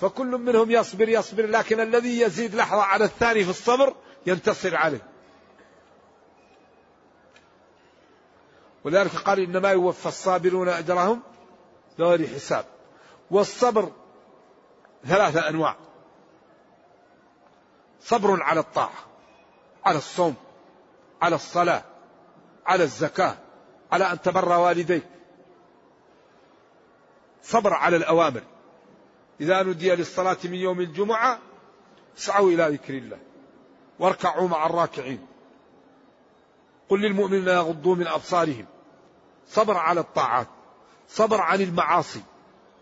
فكل 0.00 0.26
منهم 0.26 0.70
يصبر 0.70 1.08
يصبر 1.08 1.46
لكن 1.46 1.80
الذي 1.80 2.20
يزيد 2.20 2.54
لحظة 2.54 2.82
على 2.82 3.04
الثاني 3.04 3.44
في 3.44 3.50
الصبر 3.50 3.94
ينتصر 4.26 4.76
عليه. 4.76 5.06
ولذلك 8.84 9.14
قال 9.14 9.40
إنما 9.40 9.70
يوفى 9.70 10.06
الصابرون 10.06 10.68
أجرهم 10.68 11.22
بغير 11.98 12.26
حساب. 12.26 12.64
والصبر 13.30 13.92
ثلاثة 15.06 15.48
أنواع. 15.48 15.76
صبر 18.00 18.42
على 18.42 18.60
الطاعة 18.60 19.04
على 19.84 19.98
الصوم 19.98 20.34
على 21.22 21.36
الصلاة 21.36 21.82
على 22.66 22.84
الزكاة. 22.84 23.36
على 23.92 24.12
أن 24.12 24.20
تبر 24.20 24.58
والديك. 24.58 25.02
صبر 27.42 27.74
على 27.74 27.96
الأوامر. 27.96 28.42
إذا 29.40 29.62
نودي 29.62 29.94
للصلاة 29.94 30.36
من 30.44 30.54
يوم 30.54 30.80
الجمعة 30.80 31.38
اسعوا 32.18 32.50
إلى 32.50 32.68
ذكر 32.68 32.94
الله. 32.94 33.18
واركعوا 33.98 34.48
مع 34.48 34.66
الراكعين. 34.66 35.26
قل 36.88 37.00
للمؤمنين 37.00 37.48
يغضوا 37.48 37.94
من 37.94 38.06
أبصارهم. 38.06 38.66
صبر 39.48 39.76
على 39.76 40.00
الطاعات. 40.00 40.48
صبر 41.08 41.40
عن 41.40 41.60
المعاصي. 41.60 42.22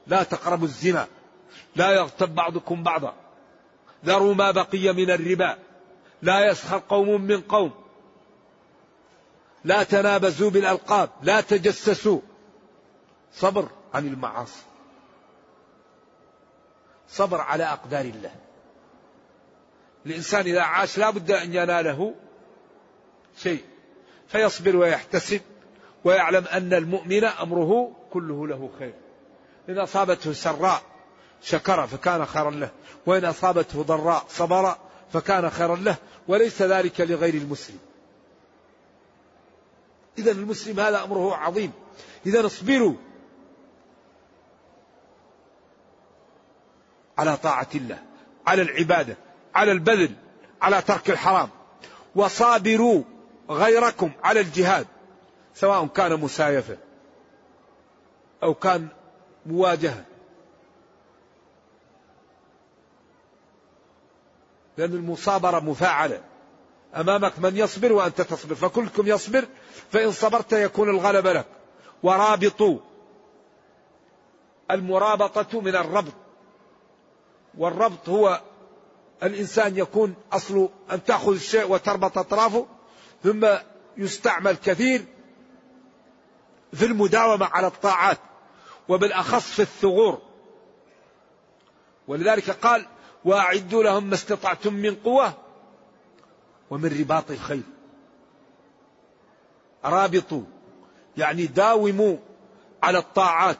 لا 0.06 0.22
تقربوا 0.22 0.66
الزنا. 0.66 1.06
لا 1.76 1.90
يغتب 1.90 2.34
بعضكم 2.34 2.82
بعضا. 2.82 3.14
ذروا 4.04 4.34
ما 4.34 4.50
بقي 4.50 4.92
من 4.92 5.10
الربا. 5.10 5.58
لا 6.22 6.50
يسخر 6.50 6.82
قوم 6.88 7.20
من 7.20 7.40
قوم. 7.40 7.79
لا 9.64 9.82
تنابزوا 9.82 10.50
بالألقاب 10.50 11.10
لا 11.22 11.40
تجسسوا. 11.40 12.20
صبر 13.34 13.68
عن 13.94 14.06
المعاصي. 14.06 14.62
صبر 17.08 17.40
على 17.40 17.64
أقدار 17.64 18.04
الله. 18.04 18.34
الإنسان 20.06 20.46
إذا 20.46 20.60
عاش 20.60 20.98
لا 20.98 21.10
بد 21.10 21.30
أن 21.30 21.54
يناله 21.54 22.14
شيء 23.42 23.64
فيصبر 24.28 24.76
ويحتسب 24.76 25.40
ويعلم 26.04 26.44
أن 26.44 26.74
المؤمن 26.74 27.24
أمره 27.24 27.96
كله 28.12 28.46
له 28.46 28.70
خير. 28.78 28.94
إن 29.68 29.78
أصابته 29.78 30.32
سراء 30.32 30.82
شكر 31.42 31.86
فكان 31.86 32.26
خيرا 32.26 32.50
له. 32.50 32.70
وإن 33.06 33.24
أصابته 33.24 33.82
ضراء 33.82 34.24
صبر 34.28 34.76
فكان 35.12 35.50
خيرا 35.50 35.76
له. 35.76 35.96
وليس 36.28 36.62
ذلك 36.62 37.00
لغير 37.00 37.34
المسلم. 37.34 37.78
إذا 40.20 40.30
المسلم 40.30 40.80
هذا 40.80 41.04
أمره 41.04 41.36
عظيم. 41.36 41.72
إذا 42.26 42.46
اصبروا 42.46 42.94
على 47.18 47.36
طاعة 47.36 47.68
الله 47.74 48.02
على 48.46 48.62
العبادة 48.62 49.16
على 49.54 49.72
البذل 49.72 50.14
على 50.62 50.82
ترك 50.82 51.10
الحرام. 51.10 51.48
وصابروا 52.14 53.02
غيركم 53.50 54.10
على 54.24 54.40
الجهاد 54.40 54.86
سواء 55.54 55.86
كان 55.86 56.20
مسايفة 56.20 56.76
أو 58.42 58.54
كان 58.54 58.88
مواجهة. 59.46 60.04
لأن 64.78 64.92
المصابرة 64.92 65.60
مفاعلة. 65.60 66.29
أمامك 66.96 67.38
من 67.38 67.56
يصبر 67.56 67.92
وأنت 67.92 68.20
تصبر. 68.20 68.54
فكلكم 68.54 69.06
يصبر 69.06 69.44
فإن 69.92 70.12
صبرت 70.12 70.52
يكون 70.52 70.88
الغلب 70.88 71.26
لك. 71.26 71.46
ورابطوا 72.02 72.78
المرابطة 74.70 75.60
من 75.60 75.76
الربط. 75.76 76.12
والربط 77.58 78.08
هو 78.08 78.40
الإنسان 79.22 79.78
يكون 79.78 80.14
أصله 80.32 80.70
أن 80.92 81.04
تأخذ 81.04 81.34
الشيء 81.34 81.72
وتربط 81.72 82.18
أطرافه 82.18 82.66
ثم 83.22 83.46
يستعمل 83.96 84.56
كثير 84.56 85.04
في 86.72 86.84
المداومة 86.84 87.46
على 87.46 87.66
الطاعات 87.66 88.18
وبالأخص 88.88 89.50
في 89.50 89.62
الثغور. 89.62 90.22
ولذلك 92.08 92.50
قال 92.50 92.86
وأعدوا 93.24 93.82
لهم 93.82 94.04
ما 94.04 94.14
استطعتم 94.14 94.74
من 94.74 94.94
قوة 94.94 95.34
ومن 96.70 97.00
رباط 97.00 97.30
الخيل. 97.30 97.62
رابطوا 99.84 100.42
يعني 101.16 101.46
داوموا 101.46 102.16
على 102.82 102.98
الطاعات. 102.98 103.58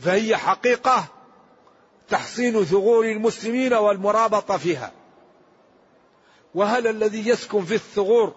فهي 0.00 0.36
حقيقة 0.36 1.04
تحصين 2.08 2.64
ثغور 2.64 3.04
المسلمين 3.04 3.74
والمرابطة 3.74 4.56
فيها. 4.56 4.92
وهل 6.54 6.86
الذي 6.86 7.28
يسكن 7.28 7.64
في 7.64 7.74
الثغور 7.74 8.34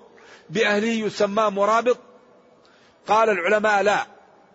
بأهله 0.50 0.88
يسمى 0.88 1.50
مرابط؟ 1.50 1.98
قال 3.08 3.30
العلماء 3.30 3.82
لا. 3.82 4.08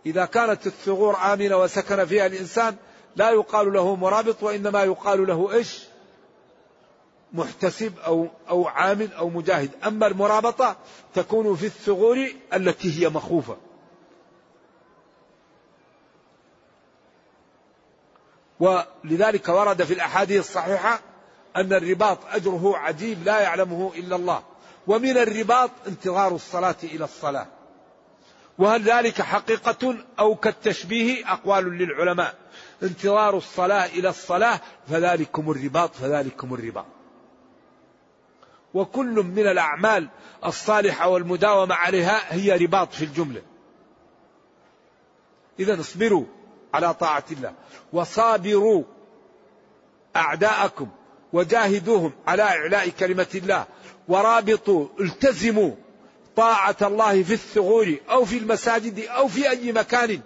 إذا 0.07 0.25
كانت 0.25 0.67
الثغور 0.67 1.17
آمنة 1.17 1.57
وسكن 1.57 2.05
فيها 2.05 2.27
الإنسان 2.27 2.77
لا 3.17 3.31
يقال 3.31 3.73
له 3.73 3.97
مرابط 3.97 4.43
وإنما 4.43 4.83
يقال 4.83 5.27
له 5.27 5.53
إيش؟ 5.53 5.90
محتسب 7.33 7.99
أو, 7.99 8.29
أو 8.49 8.69
عامل 8.69 9.13
أو 9.13 9.29
مجاهد. 9.29 9.71
أما 9.87 10.07
المرابطة 10.07 10.77
تكون 11.15 11.57
في 11.57 11.67
الثغور 11.67 12.29
التي 12.55 13.01
هي 13.01 13.09
مخوفة. 13.09 13.57
ولذلك 18.61 19.49
ورد 19.49 19.83
في 19.83 19.95
الأحاديث 19.95 20.41
الصحيحة 20.41 21.01
أن 21.57 21.73
الرباط 21.73 22.19
أجره 22.31 22.77
عجيب 22.77 23.25
لا 23.25 23.41
يعلمه 23.41 23.93
إلا 23.97 24.17
الله. 24.17 24.43
ومن 24.87 25.19
الرباط 25.19 25.71
انتظار 25.87 26.35
الصلاة 26.35 26.77
إلى 26.83 27.05
الصلاة. 27.05 27.47
وهل 28.59 28.83
ذلك 28.83 29.23
حقيقة 29.23 29.95
أو 30.19 30.35
كالتشبيه 30.35 31.33
أقوال 31.33 31.79
للعلماء؟ 31.79 32.35
انتظار 32.83 33.37
الصلاة 33.37 33.87
إلى 33.87 34.09
الصلاة 34.09 34.61
فذلكم 34.89 35.51
الرباط 35.51 35.95
فذلكم 35.95 36.55
الرباط. 36.55 37.00
وكل 38.75 39.25
من 39.37 39.47
الأعمال 39.47 40.09
الصالحة 40.45 41.09
والمداومة 41.09 41.75
عليها 41.75 42.35
هي 42.35 42.57
رباط 42.57 42.93
في 42.93 43.05
الجملة. 43.05 43.43
إذا 45.61 45.81
اصبروا 45.81 46.25
على 46.75 46.95
طاعة 46.95 47.25
الله 47.33 47.55
وصابروا 47.93 48.85
أعداءكم 50.17 50.89
وجاهدوهم 51.33 52.13
على 52.27 52.43
إعلاء 52.43 52.89
كلمة 52.89 53.27
الله 53.35 53.67
ورابطوا 54.09 54.89
التزموا 55.01 55.71
طاعة 56.37 56.77
الله 56.83 57.23
في 57.23 57.33
الثغور 57.33 57.97
أو 58.11 58.25
في 58.25 58.39
المساجد 58.39 59.01
أو 59.01 59.29
في 59.29 59.51
أي 59.51 59.73
مكان 59.73 60.21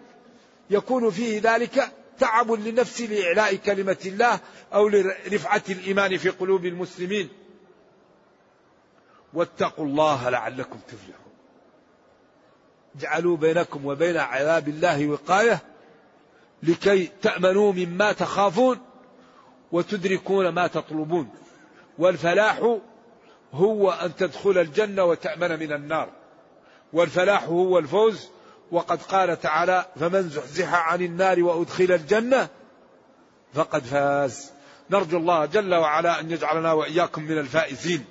يكون 0.71 1.11
فيه 1.11 1.41
ذلك 1.45 1.93
تعب 2.19 2.53
للنفس 2.53 3.01
لإعلاء 3.01 3.55
كلمة 3.57 3.97
الله 4.07 4.41
أو 4.75 4.89
لرفعة 4.89 5.63
الإيمان 5.69 6.17
في 6.17 6.29
قلوب 6.29 6.67
المسلمين. 6.67 7.29
واتقوا 9.35 9.85
الله 9.85 10.29
لعلكم 10.29 10.79
تفلحون. 10.89 11.35
اجعلوا 12.97 13.37
بينكم 13.37 13.87
وبين 13.87 14.17
عذاب 14.17 14.69
الله 14.69 15.07
وقاية 15.07 15.63
لكي 16.63 17.11
تأمنوا 17.23 17.73
مما 17.73 18.13
تخافون 18.13 18.79
وتدركون 19.73 20.49
ما 20.49 20.67
تطلبون. 20.67 21.31
والفلاح 21.99 22.79
هو 23.53 23.91
أن 23.91 24.17
تدخل 24.17 24.59
الجنة 24.59 25.05
وتأمن 25.05 25.59
من 25.59 25.73
النار. 25.73 26.09
والفلاح 26.93 27.45
هو 27.45 27.79
الفوز. 27.79 28.29
وقد 28.73 29.03
قال 29.03 29.41
تعالى 29.41 29.87
فمن 30.01 30.29
زحزح 30.29 30.75
عن 30.75 31.03
النار 31.03 31.43
وأدخل 31.43 31.93
الجنة 31.93 32.49
فقد 33.55 33.83
فاز. 33.83 34.53
نرجو 34.91 35.19
الله 35.19 35.47
جل 35.47 35.75
وعلا 35.75 36.21
أن 36.21 36.31
يجعلنا 36.31 36.73
وإياكم 36.73 37.23
من 37.23 37.39
الفائزين. 37.39 38.05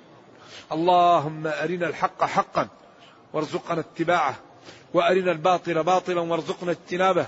اللهم 0.72 1.46
أرنا 1.46 1.88
الحق 1.88 2.24
حقا 2.24 2.68
وارزقنا 3.32 3.80
اتباعه 3.80 4.36
وأرنا 4.94 5.32
الباطل 5.32 5.82
باطلا 5.82 6.20
وارزقنا 6.20 6.70
اجتنابه 6.70 7.26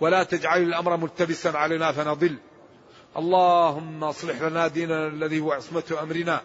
ولا 0.00 0.22
تجعل 0.22 0.62
الأمر 0.62 0.96
ملتبسا 0.96 1.48
علينا 1.48 1.92
فنضل. 1.92 2.38
اللهم 3.16 4.04
أصلح 4.04 4.42
لنا 4.42 4.68
ديننا 4.68 5.06
الذي 5.06 5.40
هو 5.40 5.52
عصمة 5.52 5.98
أمرنا 6.02 6.40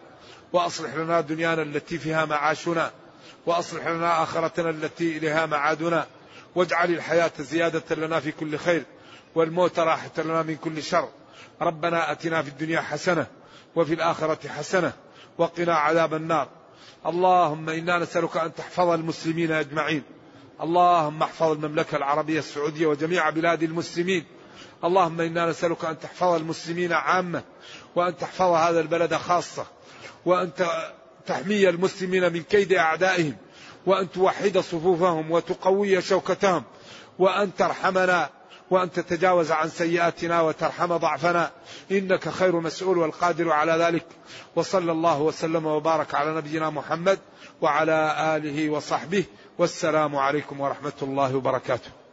وأصلح 0.54 0.96
لنا 0.96 1.22
دنيانا 1.22 1.62
التي 1.62 1.98
فيها 1.98 2.26
معاشنا 2.26 2.92
وأصلح 3.46 3.88
لنا 3.88 4.24
آخرتنا 4.24 4.70
التي 4.70 5.18
إليها 5.18 5.46
معادنا 5.46 6.06
واجعل 6.56 6.90
الحياة 6.90 7.32
زيادة 7.40 7.96
لنا 7.96 8.20
في 8.20 8.32
كل 8.32 8.58
خير 8.58 8.84
والموت 9.36 9.80
راحة 9.80 10.12
لنا 10.18 10.44
من 10.44 10.56
كل 10.56 10.84
شر. 10.84 11.10
ربنا 11.62 12.12
أتنا 12.12 12.42
في 12.42 12.50
الدنيا 12.50 12.82
حسنة 12.82 13.28
وفي 13.76 13.94
الآخرة 13.94 14.48
حسنة 14.48 14.94
وقنا 15.38 15.76
عذاب 15.76 16.14
النار. 16.14 16.48
اللهم 17.06 17.70
إنا 17.70 17.98
نسألك 17.98 18.38
أن 18.38 18.54
تحفظ 18.56 18.90
المسلمين 18.90 19.52
أجمعين. 19.52 20.04
اللهم 20.62 21.24
احفظ 21.24 21.52
المملكة 21.52 21.98
العربية 21.98 22.40
السعودية 22.40 22.88
وجميع 22.88 23.30
بلاد 23.30 23.64
المسلمين. 23.64 24.26
اللهم 24.84 25.22
إنا 25.22 25.46
نسألك 25.50 25.86
أن 25.86 26.00
تحفظ 26.00 26.34
المسلمين 26.34 26.94
عامة 26.94 27.44
وأن 27.96 28.18
تحفظ 28.18 28.52
هذا 28.52 28.80
البلد 28.80 29.14
خاصة 29.16 29.66
وأن 30.26 30.50
تحمي 31.26 31.70
المسلمين 31.70 32.34
من 32.34 32.44
كيد 32.44 32.74
أعدائهم 32.74 33.36
وأن 33.86 34.12
توحد 34.12 34.58
صفوفهم 34.58 35.32
وتقوي 35.32 36.02
شوكتهم 36.02 36.64
وأن 37.20 37.56
ترحمنا 37.56 38.30
وأن 38.72 38.92
تتجاوز 38.92 39.52
عن 39.52 39.70
سيئاتنا 39.70 40.42
وترحم 40.42 40.98
ضعفنا. 40.98 41.52
إنك 41.92 42.30
خير 42.30 42.60
مسؤول 42.60 42.98
والقادر 42.98 43.52
على 43.52 43.72
ذلك. 43.72 44.06
وصلى 44.56 44.92
الله 44.92 45.22
وسلم 45.22 45.66
وبارك 45.66 46.16
على 46.16 46.36
نبينا 46.36 46.70
محمد 46.70 47.20
وعلى 47.62 48.16
آله 48.36 48.70
وصحبه. 48.70 49.24
والسلام 49.58 50.16
عليكم 50.16 50.60
ورحمة 50.60 50.94
الله 51.02 51.36
وبركاته. 51.36 52.07